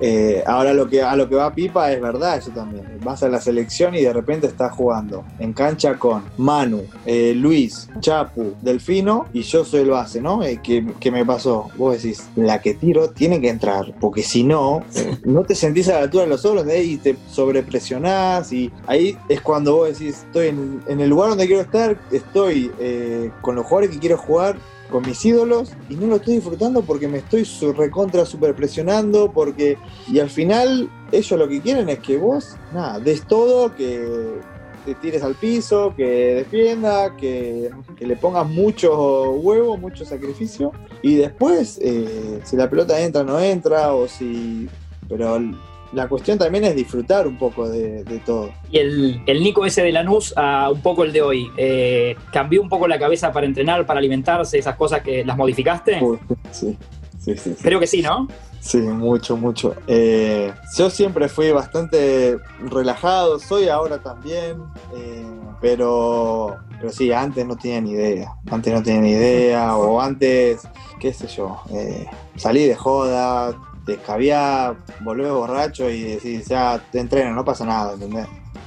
[0.00, 2.84] Eh, ahora lo que, a lo que va Pipa es verdad eso también.
[3.02, 7.88] Vas a la selección y de repente estás jugando en cancha con Manu, eh, Luis,
[8.00, 10.42] Chapu, Delfino y yo soy el base, ¿no?
[10.42, 11.70] Eh, ¿qué, qué me pasó?
[11.76, 15.88] Vos decís, la que tiro tiene que entrar, porque si no, eh, no te sentís
[15.88, 16.86] a la altura de los otros ¿entendés?
[16.86, 21.46] y te sobrepresionás y ahí es cuando vos decís, estoy en, en el lugar donde
[21.46, 24.56] quiero estar, estoy eh, con los jugadores que quiero jugar
[24.90, 29.32] con mis ídolos y no lo estoy disfrutando porque me estoy su recontra super presionando
[29.32, 34.40] porque y al final ellos lo que quieren es que vos nada des todo que
[34.84, 40.72] te tires al piso que defienda que, que le pongas mucho huevo mucho sacrificio
[41.02, 44.68] y después eh, si la pelota entra no entra o si
[45.08, 45.38] pero
[45.92, 48.50] la cuestión también es disfrutar un poco de, de todo.
[48.70, 52.60] Y el, el, Nico ese de Lanús a un poco el de hoy, eh, ¿cambió
[52.60, 56.00] un poco la cabeza para entrenar, para alimentarse, esas cosas que las modificaste?
[56.50, 56.76] Sí,
[57.18, 57.54] sí, sí.
[57.54, 57.56] sí.
[57.62, 58.28] Creo que sí, ¿no?
[58.60, 59.76] Sí, mucho, mucho.
[59.86, 64.58] Eh, yo siempre fui bastante relajado, soy ahora también,
[64.94, 65.24] eh,
[65.60, 68.34] pero, pero sí, antes no tenía ni idea.
[68.50, 70.68] Antes no tenía ni idea, o antes,
[71.00, 71.62] qué sé yo,
[72.36, 73.56] salí de joda,
[73.88, 78.26] te escabiás, volvés borracho y decís, ya te entreno, no pasa nada, ¿entendés?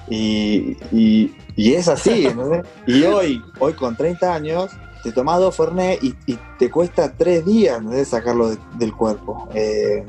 [0.10, 2.66] Y, y, y es así, ¿entendés?
[2.88, 4.72] Y hoy, hoy con 30 años,
[5.04, 7.92] te tomás dos Fernet y, y, te cuesta tres días ¿no?
[8.04, 9.48] sacarlo de, del cuerpo.
[9.54, 10.04] Eh,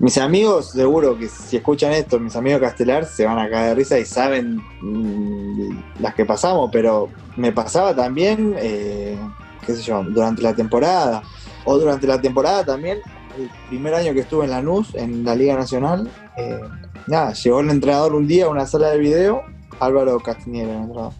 [0.00, 3.74] mis amigos, seguro que si escuchan esto, mis amigos castelar se van a caer de
[3.76, 9.16] risa y saben mmm, las que pasamos, pero me pasaba también, eh,
[9.64, 11.22] qué sé yo, durante la temporada.
[11.64, 12.98] O durante la temporada también,
[13.36, 16.60] el primer año que estuve en Lanús, en la Liga Nacional, eh,
[17.06, 19.42] nada, llegó el entrenador un día a una sala de video,
[19.80, 21.12] Álvaro Castiñero, el entrenador.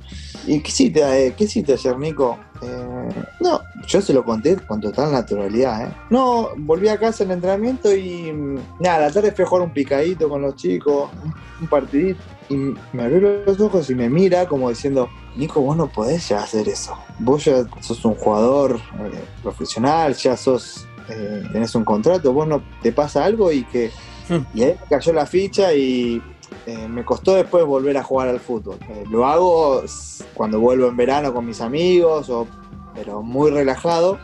[0.47, 2.39] ¿Y qué hiciste, eh, qué ayer, Nico?
[2.63, 3.09] Eh,
[3.41, 5.87] no, yo se lo conté con total naturalidad.
[5.87, 5.93] ¿eh?
[6.11, 8.33] No, volví a casa en entrenamiento y
[8.79, 11.11] nada, la tarde fui jugar un picadito con los chicos,
[11.61, 12.21] un partidito.
[12.49, 12.57] Y
[12.93, 16.69] me abrió los ojos y me mira como diciendo, Nico, vos no podés ya hacer
[16.69, 16.97] eso.
[17.19, 22.63] Vos ya sos un jugador eh, profesional, ya sos, eh, tenés un contrato, vos no
[22.83, 23.91] te pasa algo y que...
[24.55, 26.23] Y ahí cayó la ficha y
[26.67, 28.79] eh, me costó después volver a jugar al fútbol.
[28.89, 29.83] Eh, lo hago
[30.35, 32.47] cuando vuelvo en verano con mis amigos, o,
[32.95, 34.19] pero muy relajado.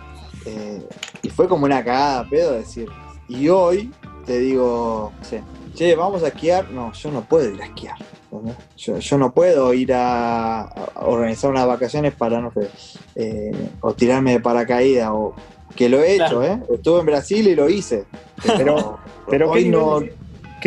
[0.46, 0.86] Eh,
[1.22, 2.88] y fue como una cagada, pedo, decir.
[3.28, 3.92] Y hoy
[4.24, 5.38] te digo, sí,
[5.74, 6.70] che, vamos a esquiar.
[6.70, 7.96] No, yo no puedo ir a esquiar.
[8.76, 12.68] Yo, yo, no puedo ir a, a, organizar unas vacaciones para, no sé,
[13.14, 15.34] eh, o tirarme de paracaídas, o
[15.78, 16.66] que lo he hecho, claro.
[16.74, 18.04] Estuve en Brasil y lo hice.
[18.44, 20.00] Pero, pero hoy no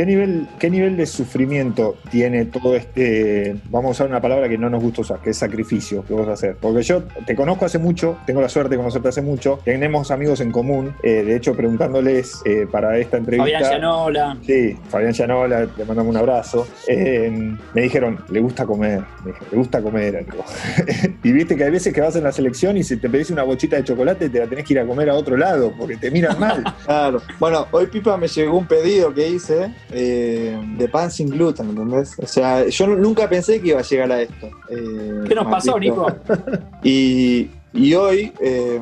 [0.01, 4.57] ¿Qué nivel, ¿Qué nivel de sufrimiento tiene todo este, vamos a usar una palabra que
[4.57, 6.57] no nos gusta usar, que es sacrificio que vos hacer?
[6.59, 10.41] Porque yo te conozco hace mucho, tengo la suerte de conocerte hace mucho, tenemos amigos
[10.41, 13.59] en común, eh, de hecho preguntándoles eh, para esta entrevista...
[13.59, 14.37] Fabián Llanola.
[14.41, 16.67] Sí, Fabián Llanola, le mandamos un abrazo.
[16.87, 20.43] Eh, me dijeron, le gusta comer, me dije, le gusta comer algo.
[21.23, 23.43] y viste que hay veces que vas en la selección y si te pedís una
[23.43, 26.09] bochita de chocolate te la tenés que ir a comer a otro lado porque te
[26.09, 26.63] miran mal.
[26.85, 27.21] claro.
[27.39, 32.15] Bueno, hoy Pipa me llegó un pedido que hice eh, de pan sin gluten, ¿entendés?
[32.17, 34.47] O sea, yo nunca pensé que iba a llegar a esto.
[34.69, 36.07] Eh, ¿Qué nos pasó, Nico?
[36.83, 38.79] Y, y hoy eh,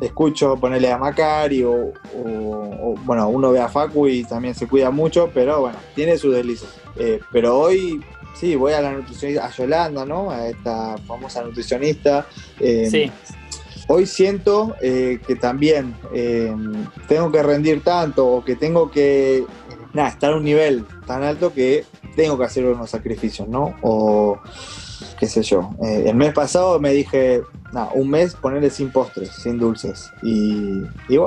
[0.00, 4.68] escucho ponerle a Macari o, o, o, bueno, uno ve a Facu y también se
[4.68, 6.70] cuida mucho, pero bueno, tiene sus delicias.
[6.96, 8.00] Eh, pero hoy
[8.38, 10.30] sí, voy a la nutricionista, a Yolanda, ¿no?
[10.30, 12.26] A esta famosa nutricionista.
[12.58, 13.10] sí.
[13.88, 15.94] Hoy siento que también
[17.08, 19.44] tengo que rendir tanto o que tengo que
[19.92, 21.84] nada, estar a un nivel tan alto que
[22.16, 23.74] tengo que hacer unos sacrificios, ¿no?
[23.82, 24.38] O
[25.18, 25.70] qué sé yo.
[25.82, 30.10] Eh, el mes pasado me dije, nada, un mes ponerle sin postres, sin dulces.
[30.22, 30.82] Y,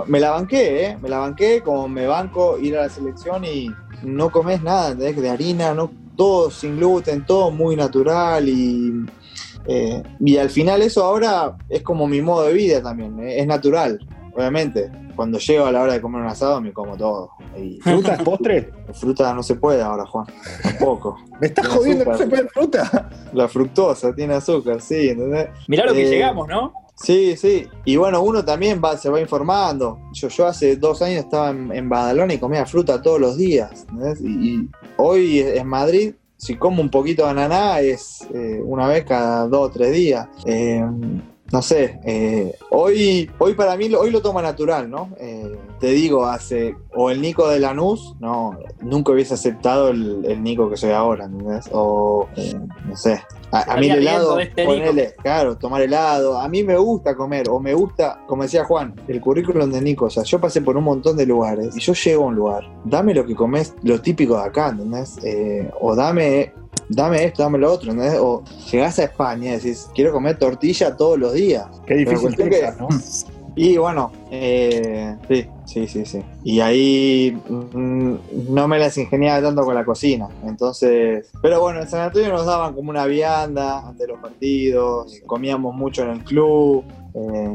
[0.07, 0.97] me la banqué, ¿eh?
[1.01, 3.69] Me la banqué como me banco ir a la selección y
[4.03, 5.21] no comes nada, ¿entendés?
[5.21, 9.05] De harina, no, todo sin gluten, todo muy natural y
[9.67, 13.47] Eh, y al final eso ahora es como mi modo de vida también, eh, es
[13.47, 13.99] natural,
[14.35, 14.91] obviamente.
[15.15, 17.31] Cuando llego a la hora de comer un asado me como todo.
[17.57, 18.71] Y ¿Fruta es postre?
[18.93, 20.25] fruta no se puede ahora, Juan,
[20.61, 21.17] tampoco.
[21.41, 22.17] ¿Me estás Tiene jodiendo que no azúcar.
[22.17, 23.09] se puede fruta?
[23.33, 25.47] La fructosa tiene azúcar, sí, ¿entendés?
[25.67, 26.73] Mirá lo que Eh, llegamos, ¿no?
[26.95, 27.67] Sí, sí.
[27.83, 29.99] Y bueno, uno también va, se va informando.
[30.13, 33.85] Yo, yo hace dos años estaba en, en Badalona y comía fruta todos los días.
[33.89, 34.21] ¿entendés?
[34.21, 39.03] Y, y hoy en Madrid, si como un poquito de ananá, es eh, una vez
[39.03, 40.27] cada dos o tres días.
[40.45, 40.85] Eh,
[41.51, 45.09] no sé, eh, hoy, hoy para mí, lo- hoy lo toma natural, ¿no?
[45.19, 50.41] Eh, te digo, hace, o el Nico de Lanús, no, nunca hubiese aceptado el, el
[50.43, 51.69] Nico que soy ahora, ¿entendés?
[51.71, 52.55] O, eh,
[52.87, 53.21] no sé,
[53.51, 57.47] a, a mí el helado, este ponele, claro, tomar helado, a mí me gusta comer,
[57.49, 60.75] o me gusta, como decía Juan, el currículum de Nico, o sea, yo pasé por
[60.75, 64.01] un montón de lugares, y yo llego a un lugar, dame lo que comes, lo
[64.01, 65.17] típico de acá, ¿entendés?
[65.23, 66.53] Eh, o dame
[66.89, 68.19] dame esto, dame lo otro, ¿entendés?
[68.19, 71.65] O llegás a España y decís, quiero comer tortilla todos los días.
[71.85, 72.87] Qué difícil que ¿no?
[73.57, 76.21] Y bueno, eh, sí, sí, sí, sí.
[76.43, 78.15] Y ahí mm,
[78.49, 80.27] no me las ingeniaba tanto con la cocina.
[80.43, 85.73] Entonces, pero bueno, en San Antonio nos daban como una vianda ante los partidos, comíamos
[85.73, 86.83] mucho en el club.
[87.13, 87.53] eh,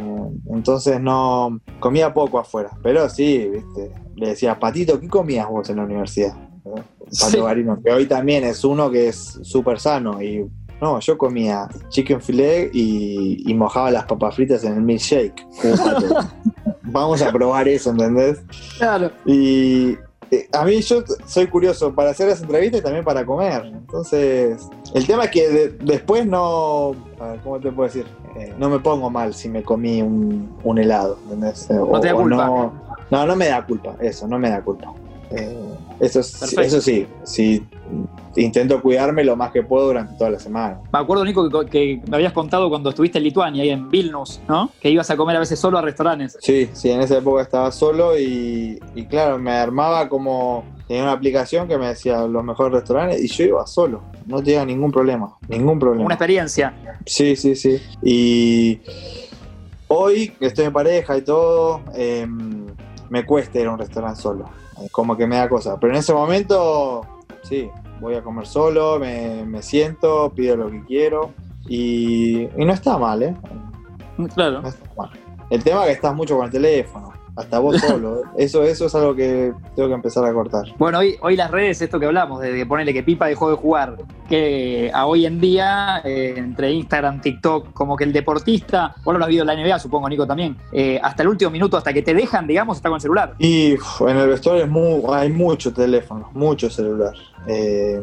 [0.54, 3.92] entonces no comía poco afuera, pero sí, viste.
[4.16, 6.49] Le decía, Patito, ¿qué comías vos en la universidad?
[6.64, 7.40] Pato Sí.
[7.40, 10.46] Garino, que hoy también es uno que es súper sano y
[10.80, 15.44] no, yo comía chicken filet y, y mojaba las papas fritas en el milkshake.
[16.82, 18.40] Vamos a probar eso, ¿entendés?
[18.78, 19.10] Claro.
[19.26, 19.96] Y
[20.30, 23.64] eh, a mí yo soy curioso para hacer las entrevistas y también para comer.
[23.66, 28.06] Entonces, el tema es que de- después no, a ver, ¿cómo te puedo decir?
[28.36, 31.68] Eh, no me pongo mal si me comí un, un helado, ¿entendés?
[31.70, 32.36] No te da culpa.
[32.46, 32.72] No,
[33.10, 34.92] no, no me da culpa, eso, no me da culpa.
[35.30, 35.56] Eh,
[36.00, 37.62] eso, eso sí, sí,
[38.34, 40.80] intento cuidarme lo más que puedo durante toda la semana.
[40.92, 44.40] Me acuerdo, Nico, que, que me habías contado cuando estuviste en Lituania, ahí en Vilnius,
[44.48, 44.70] ¿no?
[44.80, 46.36] Que ibas a comer a veces solo a restaurantes.
[46.40, 50.64] Sí, sí, en esa época estaba solo y, y claro, me armaba como.
[50.88, 54.02] Tenía una aplicación que me decía los mejores restaurantes y yo iba solo.
[54.26, 56.04] No tenía ningún problema, ningún problema.
[56.06, 56.74] Una experiencia.
[57.06, 57.80] Sí, sí, sí.
[58.02, 58.80] Y
[59.86, 62.26] hoy que estoy en pareja y todo, eh,
[63.08, 64.46] me cuesta ir a un restaurante solo.
[64.90, 65.78] Como que me da cosa.
[65.78, 67.02] Pero en ese momento,
[67.42, 67.70] sí,
[68.00, 71.32] voy a comer solo, me, me siento, pido lo que quiero.
[71.68, 73.36] Y, y no está mal, ¿eh?
[74.34, 74.62] Claro.
[74.62, 75.10] No está mal.
[75.50, 77.09] El tema es que estás mucho con el teléfono,
[77.40, 78.20] hasta vos solo.
[78.20, 78.22] ¿eh?
[78.38, 80.66] Eso, eso es algo que tengo que empezar a cortar.
[80.78, 83.56] Bueno, hoy, hoy las redes, esto que hablamos, de, de ponerle que Pipa dejó de
[83.56, 83.96] jugar,
[84.28, 89.22] que a hoy en día, eh, entre Instagram, TikTok, como que el deportista, vos lo
[89.24, 92.02] has visto en la NBA, supongo, Nico, también, eh, hasta el último minuto, hasta que
[92.02, 93.34] te dejan, digamos, está con el celular.
[93.38, 93.72] Y
[94.06, 97.14] en el vestuario es mu- hay mucho teléfono, mucho celular.
[97.46, 98.00] Eh,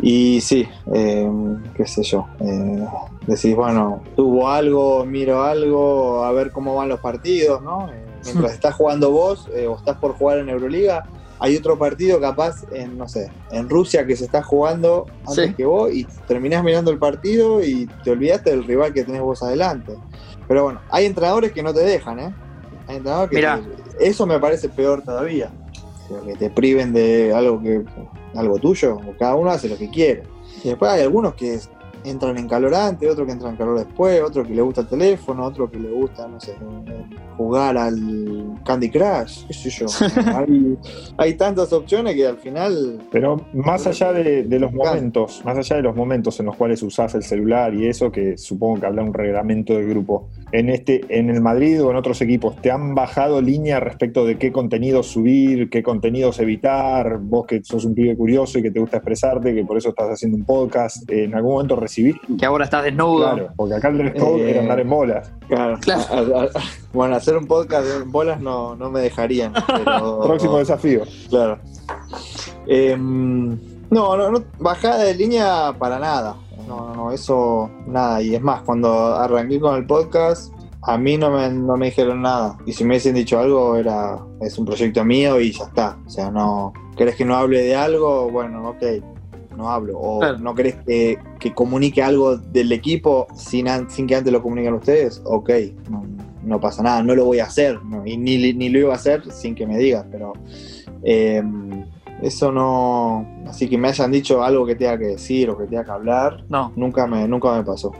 [0.00, 1.28] y sí, eh,
[1.76, 2.26] qué sé yo.
[2.40, 2.84] eh,
[3.26, 7.88] decís, bueno, tuvo algo, miro algo, a ver cómo van los partidos, ¿no?
[7.90, 11.04] Eh, mientras estás jugando vos eh, o estás por jugar en Euroliga,
[11.40, 15.54] hay otro partido capaz en, no sé, en Rusia que se está jugando antes Sí.
[15.54, 19.42] que vos y terminás mirando el partido y te olvidaste del rival que tenés vos
[19.42, 19.94] adelante.
[20.48, 22.34] Pero bueno, hay entrenadores que no te dejan, ¿eh?
[22.86, 23.60] Hay entrenadores que Mirá.
[23.98, 25.50] te- eso me parece peor todavía.
[26.26, 27.82] Que te priven de algo que
[28.34, 30.22] algo tuyo, cada uno hace lo que quiere.
[30.62, 31.58] Y después hay algunos que
[32.04, 35.44] entran en calorante, otro que entra en calor después, otro que le gusta el teléfono,
[35.44, 36.54] otro que le gusta, no sé,
[37.36, 39.86] jugar al Candy Crush, qué sé yo.
[40.36, 40.78] hay,
[41.16, 45.76] hay tantas opciones que al final Pero más allá de, de los momentos, más allá
[45.76, 49.02] de los momentos en los cuales usás el celular y eso, que supongo que habla
[49.02, 52.94] un reglamento del grupo, en este, en el Madrid o en otros equipos, ¿te han
[52.94, 57.18] bajado línea respecto de qué contenidos subir, qué contenidos evitar?
[57.18, 60.10] Vos que sos un pibe curioso y que te gusta expresarte, que por eso estás
[60.10, 62.20] haciendo un podcast, ¿en algún momento recibiste?
[62.38, 63.32] Que ahora estás desnudo.
[63.32, 65.32] Claro, porque acá el dress code Eh, era andar en bolas.
[65.48, 65.78] Claro.
[65.80, 66.48] Claro.
[66.92, 69.52] Bueno, hacer un podcast en bolas no, no me dejarían.
[69.52, 71.02] Pero, Próximo desafío.
[71.28, 71.58] Claro.
[72.68, 73.58] Em,
[73.90, 76.36] no, no, no, bajada de línea para nada.
[76.68, 78.22] No, no, no, eso nada.
[78.22, 80.52] Y es más, cuando arranqué con el podcast,
[80.82, 82.58] a mí no me, no me dijeron nada.
[82.66, 85.98] Y si me hubiesen dicho algo, era es un proyecto mío y ya está.
[86.06, 86.72] O sea, no.
[86.96, 88.30] ¿Querés que no hable de algo?
[88.30, 88.82] Bueno, ok,
[89.56, 89.98] no hablo.
[89.98, 90.38] O Claro.
[90.38, 95.20] no querés que, que comunique algo del equipo sin, sin que antes lo comuniquen ustedes,
[95.24, 95.50] ok.
[95.90, 96.04] No,
[96.42, 97.82] no pasa nada, no lo voy a hacer.
[97.84, 100.32] no, y ni, ni lo iba a hacer sin que me digas, pero.
[101.02, 101.83] em,
[102.22, 103.26] eso no.
[103.46, 106.44] Así que me hayan dicho algo que tenga que decir o que tenga que hablar,
[106.48, 106.72] No.
[106.76, 107.92] nunca me, nunca me pasó.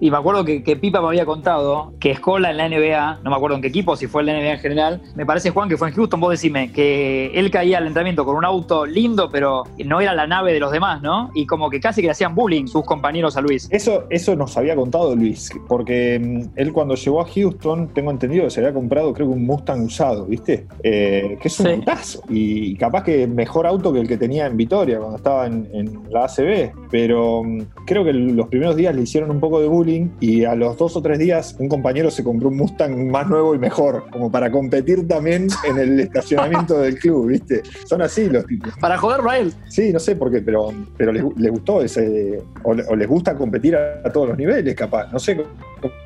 [0.00, 3.30] Y me acuerdo que, que Pipa me había contado que Escola en la NBA, no
[3.30, 5.68] me acuerdo en qué equipo, si fue en la NBA en general, me parece, Juan,
[5.68, 9.28] que fue en Houston, vos decime, que él caía al entrenamiento con un auto lindo,
[9.30, 11.30] pero no era la nave de los demás, ¿no?
[11.34, 13.68] Y como que casi que le hacían bullying sus compañeros a Luis.
[13.70, 18.44] Eso, eso nos había contado Luis, porque mm, él cuando llegó a Houston, tengo entendido
[18.44, 20.66] que se había comprado, creo que un Mustang usado, ¿viste?
[20.82, 22.18] Eh, que es un Sí.
[22.28, 26.02] Y capaz que mejor auto que el que tenía en Vitoria cuando estaba en, en
[26.10, 26.72] la ACB.
[26.90, 29.85] Pero mm, creo que los primeros días le hicieron un poco de bullying
[30.20, 33.54] y a los dos o tres días un compañero se compró un Mustang más nuevo
[33.54, 37.62] y mejor, como para competir también en el estacionamiento del club, ¿viste?
[37.86, 38.72] Son así los tipos.
[38.80, 39.52] Para joderlo a él.
[39.68, 42.40] Sí, no sé por qué, pero, pero les, les gustó ese.
[42.62, 45.10] O, le- o les gusta competir a, a todos los niveles, capaz.
[45.12, 45.36] No sé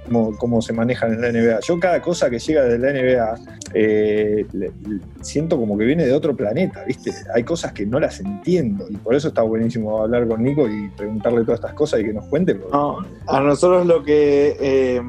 [0.06, 1.60] cómo, cómo se manejan en la NBA.
[1.60, 3.34] Yo, cada cosa que llega de la NBA,
[3.74, 7.12] eh, le- le- siento como que viene de otro planeta, ¿viste?
[7.34, 10.88] Hay cosas que no las entiendo y por eso está buenísimo hablar con Nico y
[10.96, 12.54] preguntarle todas estas cosas y que nos cuente.
[12.56, 15.02] porque- No, a nosotros lo que, eh,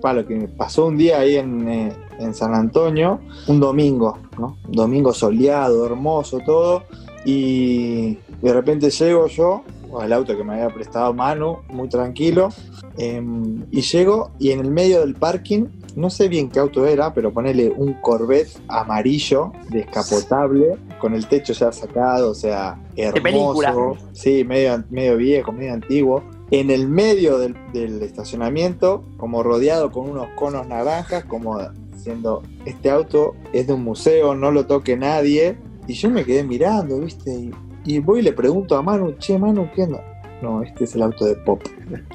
[0.00, 4.56] pa, lo que pasó un día ahí en, eh, en San Antonio, un domingo, ¿no?
[4.66, 6.84] Un domingo soleado, hermoso, todo,
[7.24, 9.62] y de repente llego yo
[9.98, 12.50] al auto que me había prestado Manu, muy tranquilo,
[12.96, 13.22] eh,
[13.70, 17.32] y llego y en el medio del parking, no sé bien qué auto era, pero
[17.32, 23.96] ponele un Corvette amarillo, descapotable, con el techo ya sacado, o sea, hermoso.
[24.12, 26.22] Sí, medio, medio viejo, medio antiguo.
[26.50, 31.58] En el medio del, del estacionamiento, como rodeado con unos conos naranjas, como
[31.92, 35.56] diciendo, este auto es de un museo, no lo toque nadie.
[35.86, 37.32] Y yo me quedé mirando, ¿viste?
[37.32, 37.52] Y,
[37.84, 40.02] y voy y le pregunto a Manu, che, Manu, ¿qué onda?
[40.42, 41.62] No, este es el auto de Pop.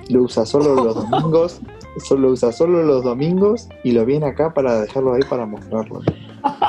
[0.10, 1.62] Lo usa solo los domingos,
[2.04, 6.02] solo lo usa solo los domingos y lo viene acá para dejarlo ahí para mostrarlo.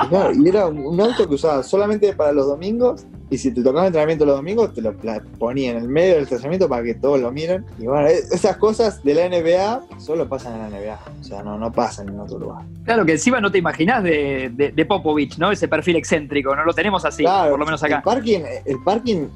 [0.05, 3.51] Y, claro, y era un, un auto que usaba solamente para los domingos y si
[3.53, 4.95] te tocaba entrenamiento los domingos te lo
[5.39, 7.65] ponía en el medio del estacionamiento para que todos lo miren.
[7.79, 11.43] Y bueno, es- esas cosas de la NBA solo pasan en la NBA, o sea,
[11.43, 12.63] no, no pasan en otro lugar.
[12.85, 15.51] Claro que encima no te imaginás de, de, de Popovich, ¿no?
[15.51, 17.97] Ese perfil excéntrico, no lo tenemos así, Claro, por lo menos acá.
[17.97, 19.27] El parking, el parking,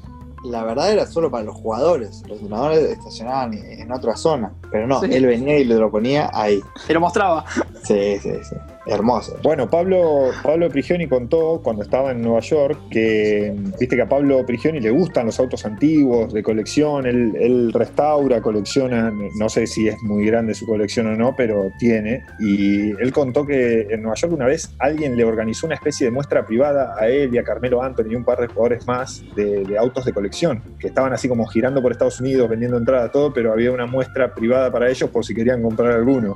[0.45, 2.23] la verdad era solo para los jugadores.
[2.27, 4.51] Los entrenadores estacionaban en otra zona.
[4.71, 5.07] Pero no, Sí.
[5.11, 6.59] él venía y lo ponía ahí.
[6.87, 7.45] Te lo mostraba.
[7.83, 8.55] Sí, sí, sí.
[8.85, 9.37] Hermoso.
[9.43, 14.43] Bueno, Pablo, Pablo Prigioni contó cuando estaba en Nueva York que, viste que a Pablo
[14.45, 20.01] Prigioni le gustan los autos antiguos de colección, él, restaura, colecciona, no sé si es
[20.01, 22.25] muy grande su colección o no, pero tiene.
[22.39, 26.11] Y él contó que en Nueva York una vez alguien le organizó una especie de
[26.11, 29.63] muestra privada a él y a Carmelo Anthony y un par de jugadores más de,
[29.63, 33.31] de autos de colección, que estaban así como girando por Estados Unidos vendiendo entradas, todo,
[33.31, 36.35] pero había una muestra privada para ellos por si querían comprar alguno.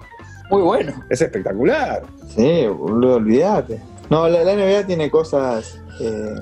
[0.50, 0.94] Muy bueno.
[1.10, 2.04] Es espectacular.
[2.36, 3.82] Sí, boludo, olvídate.
[4.10, 6.36] No, la, la NBA tiene cosas eh,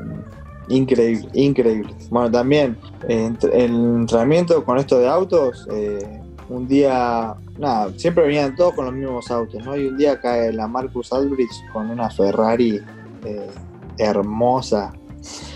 [0.70, 2.10] increíbles, increíbles.
[2.10, 2.78] Bueno, también
[3.08, 8.86] eh, el entrenamiento con esto de autos, eh, un día, nada, siempre venían todos con
[8.86, 9.76] los mismos autos, ¿no?
[9.76, 12.82] Y un día cae la Marcus Aldrich con una Ferrari
[13.26, 13.49] eh,
[13.97, 14.93] hermosa.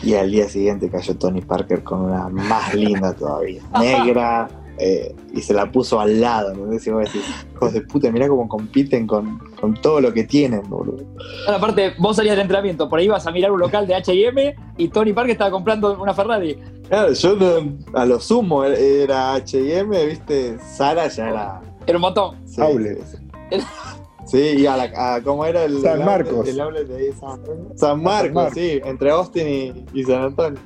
[0.01, 4.47] Y al día siguiente cayó Tony Parker con una más linda todavía, negra,
[4.79, 6.65] eh, y se la puso al lado, ¿no?
[6.73, 7.21] Y vos decís,
[7.53, 11.03] hijos de puta, mirá cómo compiten con, con todo lo que tienen, boludo.
[11.45, 14.55] Ahora, aparte, vos salías del entrenamiento, por ahí ibas a mirar un local de HM
[14.77, 16.57] y Tony Parker estaba comprando una Ferrari.
[16.89, 21.61] Claro, yo no- a lo sumo era HM, viste, Sara ya era.
[21.85, 22.35] Era un montón.
[24.25, 25.81] Sí, y a, la, a ¿cómo era el.
[25.81, 26.33] San el Marcos.
[26.45, 27.39] outlet- El outlet de ahí, San?
[27.77, 28.53] San Marcos, Marcos.
[28.55, 30.59] sí, entre Austin y, y San Antonio.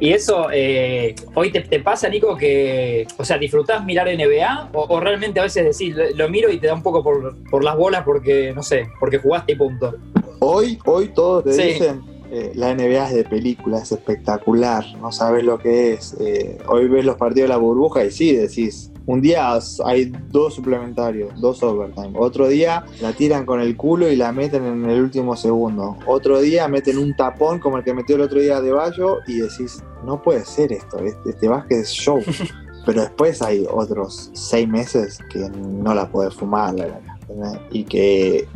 [0.00, 4.70] Y eso, eh, hoy te, te pasa, Nico, que, o sea, ¿disfrutás mirar NBA?
[4.72, 7.36] O, o realmente a veces decís, lo, lo miro y te da un poco por,
[7.50, 9.94] por las bolas porque, no sé, porque jugaste y punto?
[10.40, 11.62] Hoy, hoy todos te Sí.
[11.62, 16.16] dicen, eh, la NBA es de película, es espectacular, no sabes lo que es.
[16.20, 20.54] Eh, hoy ves los partidos de la burbuja y sí, decís, un día hay dos
[20.54, 22.12] suplementarios, dos overtime.
[22.16, 25.96] Otro día la tiran con el culo y la meten en el último segundo.
[26.06, 29.38] Otro día meten un tapón como el que metió el otro día de Bayo y
[29.38, 32.20] decís, no puede ser esto, este, este básquet es show.
[32.86, 37.60] Pero después hay otros seis meses que no la podés fumar, la verdad, ¿entendés?
[37.70, 38.46] Y que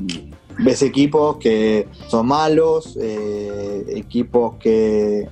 [0.59, 5.29] ves equipos que son malos, eh, equipos que,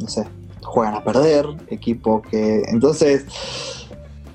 [0.00, 0.24] no sé,
[0.62, 2.62] juegan a perder, equipos que...
[2.66, 3.24] Entonces,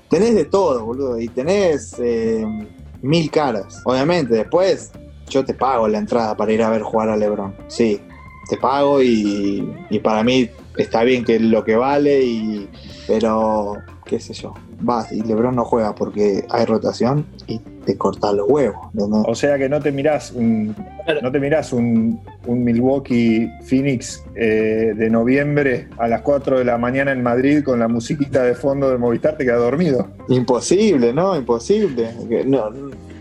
[0.08, 2.44] tenés de todo, boludo, y tenés eh,
[3.02, 3.82] mil caras.
[3.84, 4.92] Obviamente, después
[5.28, 7.54] yo te pago la entrada para ir a ver jugar a Lebron.
[7.68, 8.00] Sí,
[8.48, 12.68] te pago y, y para mí está bien que lo que vale, y,
[13.06, 13.76] pero
[14.14, 14.54] qué sé yo.
[14.80, 18.76] Vas y Lebron no juega porque hay rotación y de cortar los huevos.
[19.26, 20.74] O sea que no te mirás un,
[21.20, 26.78] no te mirás un, un Milwaukee Phoenix eh, de noviembre a las 4 de la
[26.78, 30.08] mañana en Madrid con la musiquita de fondo de Movistar, te quedas dormido.
[30.28, 31.36] Imposible, ¿no?
[31.36, 32.10] Imposible.
[32.46, 32.70] No,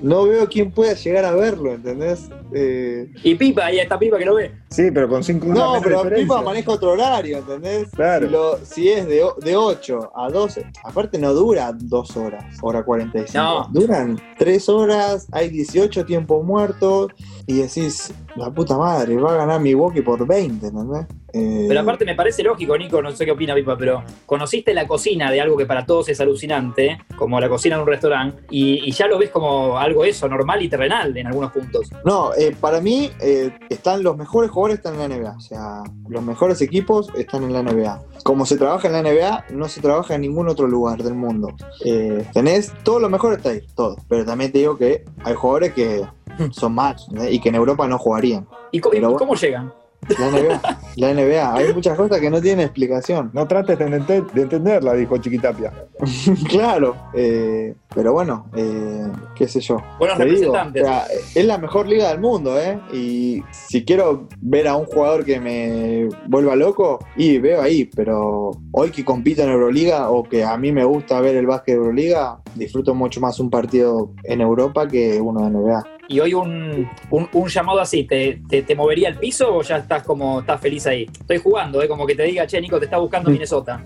[0.04, 2.30] no veo quién pueda llegar a verlo, ¿entendés?
[2.56, 4.51] Eh, Y Pipa, ahí está Pipa que lo ve.
[4.70, 7.89] Sí, pero con 5 no, pero Pipa maneja otro horario, ¿entendés?
[7.91, 8.28] Claro.
[8.28, 12.84] Si, lo- si es de, de 8 a 12, aparte no dura 2 horas, hora
[12.84, 13.43] 45.
[13.43, 13.68] No.
[13.72, 17.12] Duran 3 horas, hay 18 tiempos muertos
[17.47, 21.06] y decís, la puta madre, va a ganar Milwaukee por 20, ¿entendés?
[21.34, 24.88] Eh, Pero aparte me parece lógico, Nico, no sé qué opina Pipa, pero conociste la
[24.88, 28.88] cocina de algo que para todos es alucinante, como la cocina en un restaurante, y,
[28.88, 31.89] y ya lo ves como algo eso, normal y terrenal en algunos puntos.
[32.05, 35.36] No, eh, para mí eh, están los mejores jugadores están en la NBA.
[35.36, 38.01] O sea, los mejores equipos están en la NBA.
[38.23, 41.49] Como se trabaja en la NBA, no se trabaja en ningún otro lugar del mundo.
[41.84, 43.97] Eh, tenés todo lo mejor está ahí, todo.
[44.07, 46.03] Pero también te digo que hay jugadores que
[46.51, 48.47] son más y que en Europa no jugarían.
[48.71, 49.15] ¿Y, bueno.
[49.15, 49.71] cómo llegan?
[50.20, 51.56] La NBA, la NBA.
[51.56, 53.32] Hay muchas cosas que no tienen explicación.
[53.34, 55.72] No trates de, enten- de entenderla, dijo Chiquitapia.
[56.49, 59.78] claro, eh, pero bueno, eh, qué sé yo.
[59.99, 60.84] Buenos Te digo, representantes.
[60.84, 62.80] o sea, es la mejor liga del mundo, ¿eh?
[62.93, 68.51] Y si quiero ver a un jugador que me vuelva loco, y veo ahí, pero
[68.72, 71.80] hoy que compito en Euroliga o que a mí me gusta ver el básquet de
[71.80, 75.86] Euroliga, disfruto mucho más un partido en Europa que uno de NBA.
[76.08, 79.78] Y hoy un, un- un llamado así, ¿te, te, te movería el piso o ya
[79.78, 81.04] estás como, estás feliz ahí?
[81.20, 81.88] Estoy jugando, ¿eh?
[81.88, 83.34] como que te diga, che, Nico, te está buscando Mm.
[83.34, 83.82] Minnesota.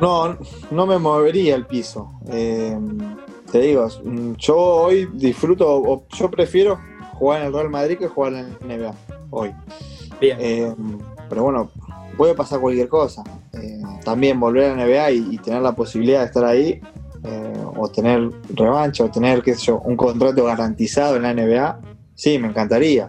[0.00, 0.36] No,
[0.70, 2.12] no me movería el piso.
[2.30, 2.76] Eh,
[3.50, 3.88] te digo,
[4.38, 6.78] yo hoy disfruto, yo prefiero
[7.14, 8.94] jugar en el Real Madrid que jugar en la NBA
[9.30, 9.52] hoy.
[10.20, 10.38] Bien.
[10.40, 10.74] Eh,
[11.28, 11.70] pero bueno,
[12.16, 13.22] puede pasar cualquier cosa.
[13.52, 16.80] Eh, también volver a la NBA y, y tener la posibilidad de estar ahí,
[17.24, 21.80] eh, o tener revancha, o tener, qué sé yo, un contrato garantizado en la NBA,
[22.14, 23.08] sí, me encantaría.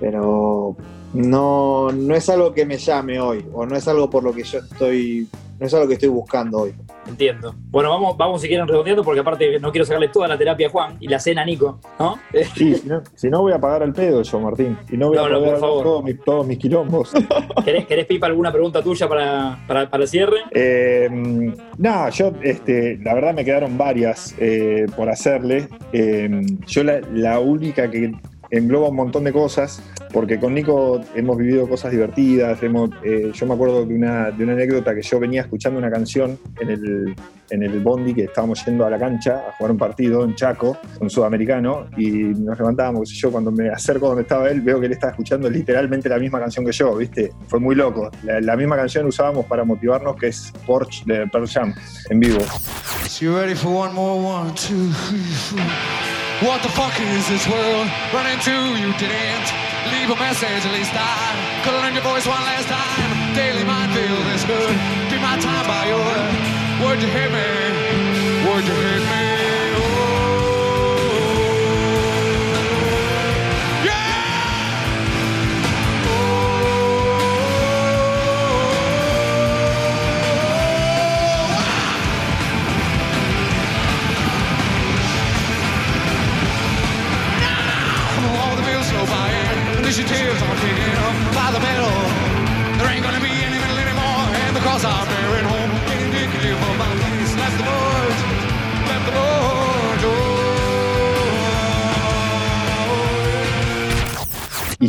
[0.00, 0.76] Pero
[1.14, 4.42] no, no es algo que me llame hoy, o no es algo por lo que
[4.42, 5.28] yo estoy,
[5.58, 6.74] no es algo que estoy buscando hoy.
[7.06, 7.54] Entiendo.
[7.70, 10.70] Bueno, vamos, vamos si quieren redondeando, porque aparte no quiero sacarle toda la terapia a
[10.70, 12.18] Juan y la cena a Nico, ¿no?
[12.54, 14.76] Sí, si no, si no voy a pagar el pedo yo, Martín.
[14.90, 15.82] Y no voy No, a no, por favor.
[15.84, 17.12] todos mis, todos mis quilombos.
[17.64, 20.38] ¿Querés, querés Pipa, alguna pregunta tuya para, para, para el cierre?
[20.50, 21.08] Eh,
[21.78, 25.68] no, yo, este, la verdad me quedaron varias eh, por hacerle.
[25.92, 26.28] Eh,
[26.66, 28.12] yo la, la única que
[28.50, 29.82] engloba un montón de cosas,
[30.12, 32.58] porque con Nico hemos vivido cosas divertidas.
[32.62, 36.38] Eh, yo me acuerdo de una, de una anécdota que yo venía escuchando una canción
[36.60, 37.14] en el,
[37.50, 40.78] en el bondi que estábamos yendo a la cancha a jugar un partido en Chaco,
[41.00, 44.92] un sudamericano, y nos levantábamos, yo, cuando me acerco donde estaba él, veo que él
[44.92, 47.32] estaba escuchando literalmente la misma canción que yo, ¿viste?
[47.48, 48.10] Fue muy loco.
[48.22, 51.74] La, la misma canción usábamos para motivarnos, que es Porsche de Pearl Jam,
[52.10, 52.40] en vivo.
[53.20, 54.20] You ready for one more?
[54.20, 55.60] One, two, three, four.
[56.42, 58.52] What the fuck is this world running to?
[58.52, 59.48] You didn't
[60.00, 63.34] leave a message, at least I could learn your voice one last time.
[63.34, 64.74] Daily minefield is good.
[65.10, 66.04] Be my time by your
[66.84, 67.46] word you hit me.
[68.46, 69.25] Word you hit me.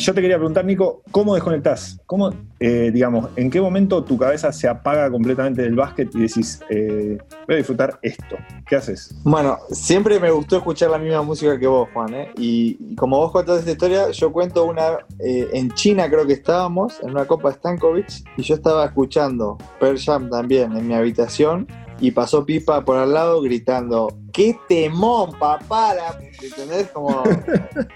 [0.08, 2.00] Yo te quería preguntar, Nico, ¿cómo desconectás?
[2.06, 2.32] ¿Cómo,
[2.62, 7.18] eh, digamos, en qué momento tu cabeza se apaga completamente del básquet y decís, eh,
[7.46, 8.38] voy a disfrutar esto?
[8.66, 9.14] ¿Qué haces?
[9.26, 12.32] Bueno, siempre me gustó escuchar la misma música que vos, Juan, ¿eh?
[12.38, 17.02] Y, como vos contás esta historia, yo cuento una, eh, en China creo que estábamos,
[17.04, 21.68] en una copa Stankovic, y yo estaba escuchando Pearl Jam también en mi habitación,
[22.00, 25.96] y pasó Pipa por al lado gritando, ¡qué temón, papá!
[25.96, 26.18] La-".
[26.42, 26.88] ¿Entendés?
[26.94, 27.24] Como...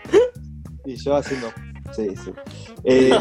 [0.85, 1.47] y yo haciendo...
[1.95, 2.31] Sí, sí.
[2.83, 3.17] Eh,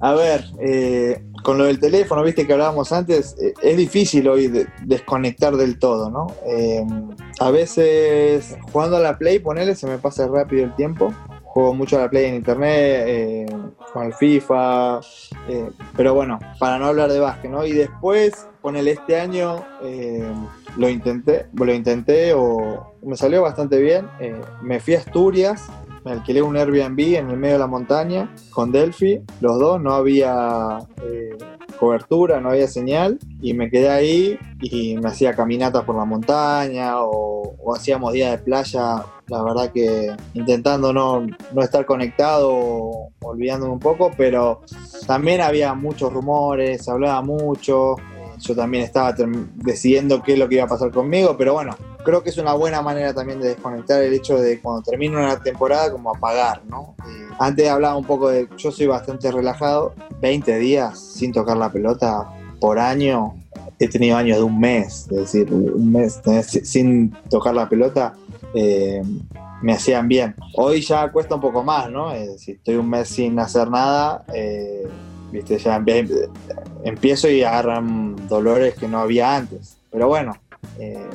[0.00, 4.48] a ver, eh, con lo del teléfono, viste que hablábamos antes, eh, es difícil hoy
[4.48, 6.26] de- desconectar del todo, ¿no?
[6.46, 6.84] Eh,
[7.40, 11.12] a veces jugando a la Play, ponele, se me pasa rápido el tiempo.
[11.44, 13.46] Juego mucho a la Play en internet, eh,
[13.92, 15.00] con el FIFA,
[15.96, 17.64] pero bueno, para no hablar de básquet, ¿no?
[17.64, 19.64] Y después, ponele este año,
[20.76, 24.06] lo intenté, lo intenté o me salió bastante bien.
[24.62, 25.62] me fui a Asturias,
[26.06, 29.92] me alquilé un Airbnb en el medio de la montaña con Delphi, los dos, no
[29.92, 31.36] había, eh,
[31.80, 37.00] cobertura, no había señal, y me quedé ahí y me hacía caminatas por la montaña
[37.00, 43.80] o, hacíamos días de playa, la verdad que intentando no, no estar conectado, olvidándome un
[43.80, 44.60] poco, pero
[45.08, 47.96] también había muchos rumores, se hablaba mucho,
[48.38, 49.12] yo también estaba
[49.56, 51.76] decidiendo qué es lo que iba a pasar conmigo, pero bueno,
[52.06, 55.38] creo que es una buena manera también de desconectar el hecho de cuando termina una
[55.40, 56.94] temporada como apagar, ¿no?
[57.06, 59.92] Eh, antes hablaba un poco de, yo soy bastante relajado,
[60.22, 62.26] 20 días sin tocar la pelota
[62.60, 63.34] por año,
[63.78, 68.14] he tenido años de un mes, es decir, un mes si- sin tocar la pelota,
[68.54, 69.02] eh,
[69.62, 70.34] me hacían bien.
[70.54, 72.12] Hoy ya cuesta un poco más, ¿no?
[72.12, 74.86] Es estoy un mes sin hacer nada, eh,
[75.32, 76.08] viste, ya empie-
[76.84, 79.76] empiezo y agarran dolores que no había antes.
[79.90, 80.32] Pero bueno,
[80.78, 81.10] eh,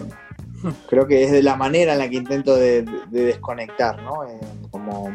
[0.87, 4.23] creo que es de la manera en la que intento de, de desconectar, ¿no?
[4.25, 4.39] Eh,
[4.69, 5.09] como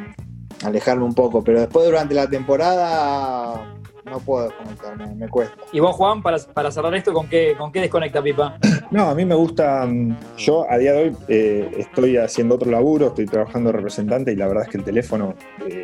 [0.64, 1.42] alejarme un poco.
[1.44, 3.72] Pero después durante la temporada
[4.04, 5.56] no puedo desconectarme, me cuesta.
[5.72, 8.58] Y vos, Juan, para, para cerrar esto, ¿con qué, ¿con qué desconecta Pipa?
[8.92, 9.84] No, a mí me gusta.
[9.84, 14.30] mm, Yo a día de hoy eh, estoy haciendo otro laburo, estoy trabajando de representante
[14.32, 15.34] y la verdad es que el teléfono
[15.68, 15.82] eh,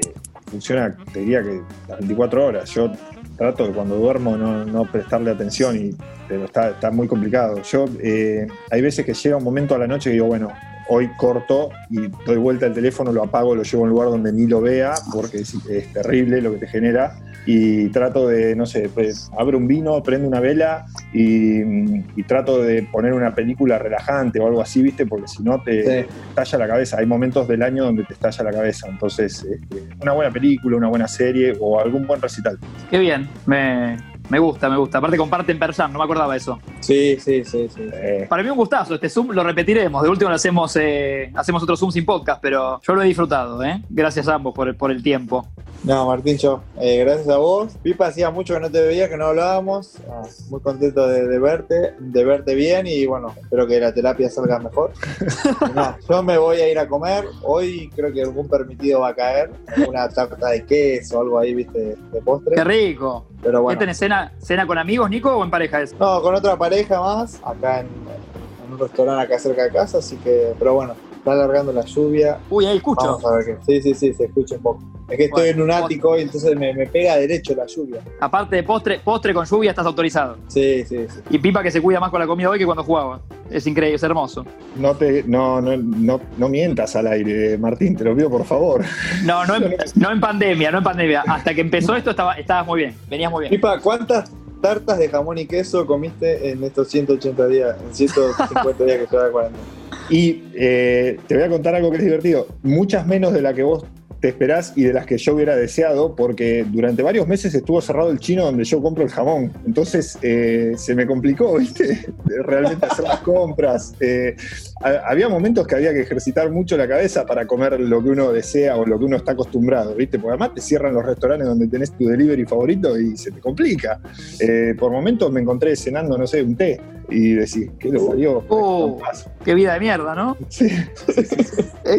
[0.48, 2.70] funciona, te diría que las 24 horas.
[2.70, 2.92] Yo
[3.36, 5.90] trato de cuando duermo no, prestarle atención, y,
[6.28, 7.60] pero está, muy complicado.
[7.62, 10.52] Yo eh, hay veces que llega un momento a la noche que digo, bueno,
[10.88, 14.32] hoy corto y doy vuelta al teléfono, lo apago, lo llevo a un lugar donde
[14.32, 17.16] ni lo vea, porque es terrible lo que te genera.
[17.44, 22.62] Y trato de, no sé, pues abro un vino, prendo una vela y, y trato
[22.62, 25.06] de poner una película relajante o algo así, ¿viste?
[25.06, 26.06] Porque si no te Sí.
[26.28, 26.98] estalla la cabeza.
[26.98, 28.86] Hay momentos del año donde te estalla la cabeza.
[28.88, 32.58] Entonces, este, una buena película, una buena serie o algún buen recital.
[32.90, 33.96] Qué bien, me,
[34.28, 34.98] me gusta, me gusta.
[34.98, 36.60] Aparte comparten Persan, no me acordaba eso.
[36.80, 37.82] Sí, sí, sí, sí.
[37.92, 40.02] Eh, Para mí un gustazo, este Zoom lo repetiremos.
[40.02, 43.62] De último lo hacemos, eh, hacemos otro Zoom sin podcast, pero yo lo he disfrutado,
[43.64, 43.82] ¿eh?
[43.90, 45.48] Gracias a ambos por el, por el tiempo.
[45.84, 47.72] No, Martín, yo, eh, gracias a vos.
[47.82, 49.96] Pipa, hacía mucho que no te veía, que no hablábamos.
[50.08, 54.30] Ah, muy contento de, de verte, de verte bien y bueno, espero que la terapia
[54.30, 54.92] salga mejor.
[55.74, 57.24] Nada, yo me voy a ir a comer.
[57.42, 59.50] Hoy creo que algún permitido va a caer.
[59.88, 62.54] Una tarta de queso o algo ahí, viste, de postre.
[62.54, 63.26] Qué rico.
[63.42, 63.78] Pero ¿Qué bueno.
[63.80, 65.98] tenés cena, cena con amigos, Nico, o en pareja es?
[65.98, 70.16] No, con otra pareja más, acá en, en un restaurante acá cerca de casa, así
[70.18, 72.38] que, pero bueno, está alargando la lluvia.
[72.50, 73.06] Uy, ahí escucho.
[73.06, 73.56] Vamos a ver qué.
[73.64, 74.82] Sí, sí, sí, se escucha un poco.
[75.08, 78.00] Es que estoy Bueno, en un ático y entonces me, me pega derecho la lluvia.
[78.18, 80.38] Aparte de postre, postre con lluvia estás autorizado.
[80.48, 81.20] Sí, sí, sí.
[81.30, 83.20] Y Pipa que se cuida más con la comida hoy que cuando jugaba.
[83.50, 84.44] Es increíble, es hermoso.
[84.76, 88.84] no, te, no, no, no, no mientas al aire, Martín, te lo pido por favor.
[89.24, 91.22] No, no en, no en pandemia, no en pandemia.
[91.28, 93.50] Hasta que empezó esto estaba, estabas muy bien, venías muy bien.
[93.50, 98.98] Pipa, ¿cuántas tartas de jamón y queso comiste en estos 180 días, en 150 días
[98.98, 99.81] que lleva de cuarentena?
[100.10, 102.46] Y eh, te voy a contar algo que es divertido.
[102.62, 103.84] Muchas menos de la que vos
[104.20, 108.08] te esperás y de las que yo hubiera deseado, porque durante varios meses estuvo cerrado
[108.12, 109.52] el chino donde yo compro el jamón.
[109.66, 112.06] Entonces eh, se me complicó, ¿viste?
[112.44, 113.94] Realmente hacer las compras.
[113.98, 114.36] Eh,
[114.84, 118.30] ha- había momentos que había que ejercitar mucho la cabeza para comer lo que uno
[118.32, 120.20] desea o lo que uno está acostumbrado, ¿viste?
[120.20, 123.98] Porque además te cierran los restaurantes donde tenés tu delivery favorito y se te complica.
[124.38, 128.44] Eh, por momentos me encontré cenando, no sé, un té y decís, ¿qué lo parió?
[128.48, 128.98] Oh.
[129.44, 130.36] Qué vida de mierda, ¿no?
[130.48, 130.68] Sí.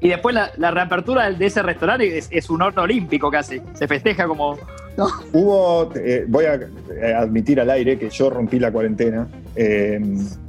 [0.00, 3.60] Y después la, la reapertura de ese restaurante es, es un horno olímpico casi.
[3.74, 4.58] Se festeja como.
[5.32, 10.00] Hubo, eh, voy a eh, admitir al aire que yo rompí la cuarentena, eh,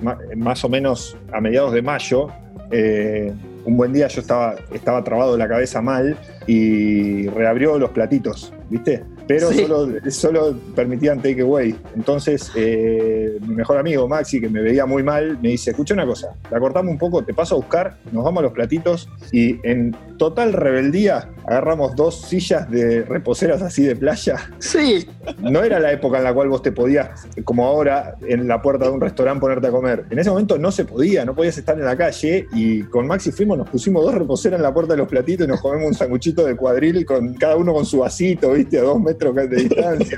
[0.02, 2.30] ma- más o menos a mediados de mayo.
[2.72, 3.32] eh,
[3.64, 6.18] un buen día yo estaba, estaba trabado de la cabeza mal
[6.48, 9.04] y reabrió los platitos, ¿viste?
[9.32, 9.62] Pero Sí.
[9.66, 11.74] solo, solo permitían take away.
[11.96, 16.06] Entonces, eh, mi mejor amigo Maxi, que me veía muy mal, me dice: Escucha una
[16.06, 19.58] cosa, la cortamos un poco, te paso a buscar, nos vamos a los platitos y
[19.66, 25.08] en total rebeldía agarramos dos sillas de reposeras así de playa Sí,
[25.42, 28.86] no era la época en la cual vos te podías, como ahora, en la puerta
[28.86, 30.06] de un restaurante ponerte a comer.
[30.10, 33.32] En ese momento no se podía, no podías estar en la calle y con Maxi
[33.32, 35.94] fuimos, nos pusimos dos reposeras en la puerta de los platitos y nos comemos un
[35.96, 40.18] sanguchito de cuadril con cada uno con su vasito, viste, a dos metros de distancia.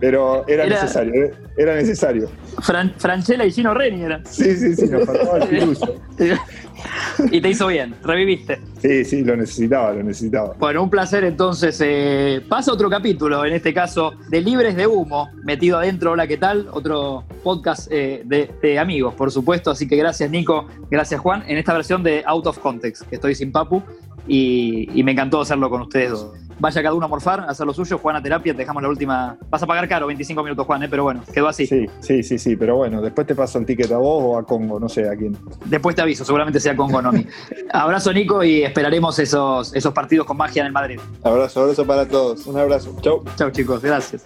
[0.00, 1.34] Pero era, Era- necesario, ¿eh?
[1.56, 2.30] era necesario.
[2.58, 4.24] Fran- Franchella y Gino Reni eran.
[4.26, 5.94] Sí, sí, sí, nos faltaba el piluso.
[7.32, 8.60] Y te hizo bien, reviviste.
[8.80, 10.54] Sí, sí, lo necesitaba, lo necesitaba.
[10.60, 11.80] Bueno, un placer entonces.
[11.84, 16.12] eh, pasa otro capítulo, en este caso, de Libres de Humo, metido adentro.
[16.12, 16.68] Hola, ¿qué tal?
[16.70, 19.72] Otro podcast eh, de, de amigos, por supuesto.
[19.72, 20.68] Así que gracias, Nico.
[20.88, 21.42] Gracias, Juan.
[21.48, 23.82] En esta versión de Out of Context, que estoy sin Papu.
[24.28, 26.32] Y, y me encantó hacerlo con ustedes dos.
[26.58, 27.98] Vaya cada uno a morfar, a hacer lo suyo.
[27.98, 29.36] Juan a terapia, te dejamos la última.
[29.48, 31.66] Vas a pagar caro, 25 minutos, Juan, eh, pero bueno, quedó así.
[31.66, 34.44] Sí, sí, sí, sí, pero bueno, después te paso el ticket a vos o a
[34.44, 35.36] Congo, no sé a quién.
[35.66, 37.26] Después te aviso, seguramente sea con Gonomi.
[37.72, 41.00] Abrazo, Nico, y esperaremos esos, esos partidos con magia en el Madrid.
[41.22, 42.46] Abrazo, abrazo para todos.
[42.46, 42.94] Un abrazo.
[43.00, 43.22] Chau.
[43.36, 44.24] Chao, chicos, gracias.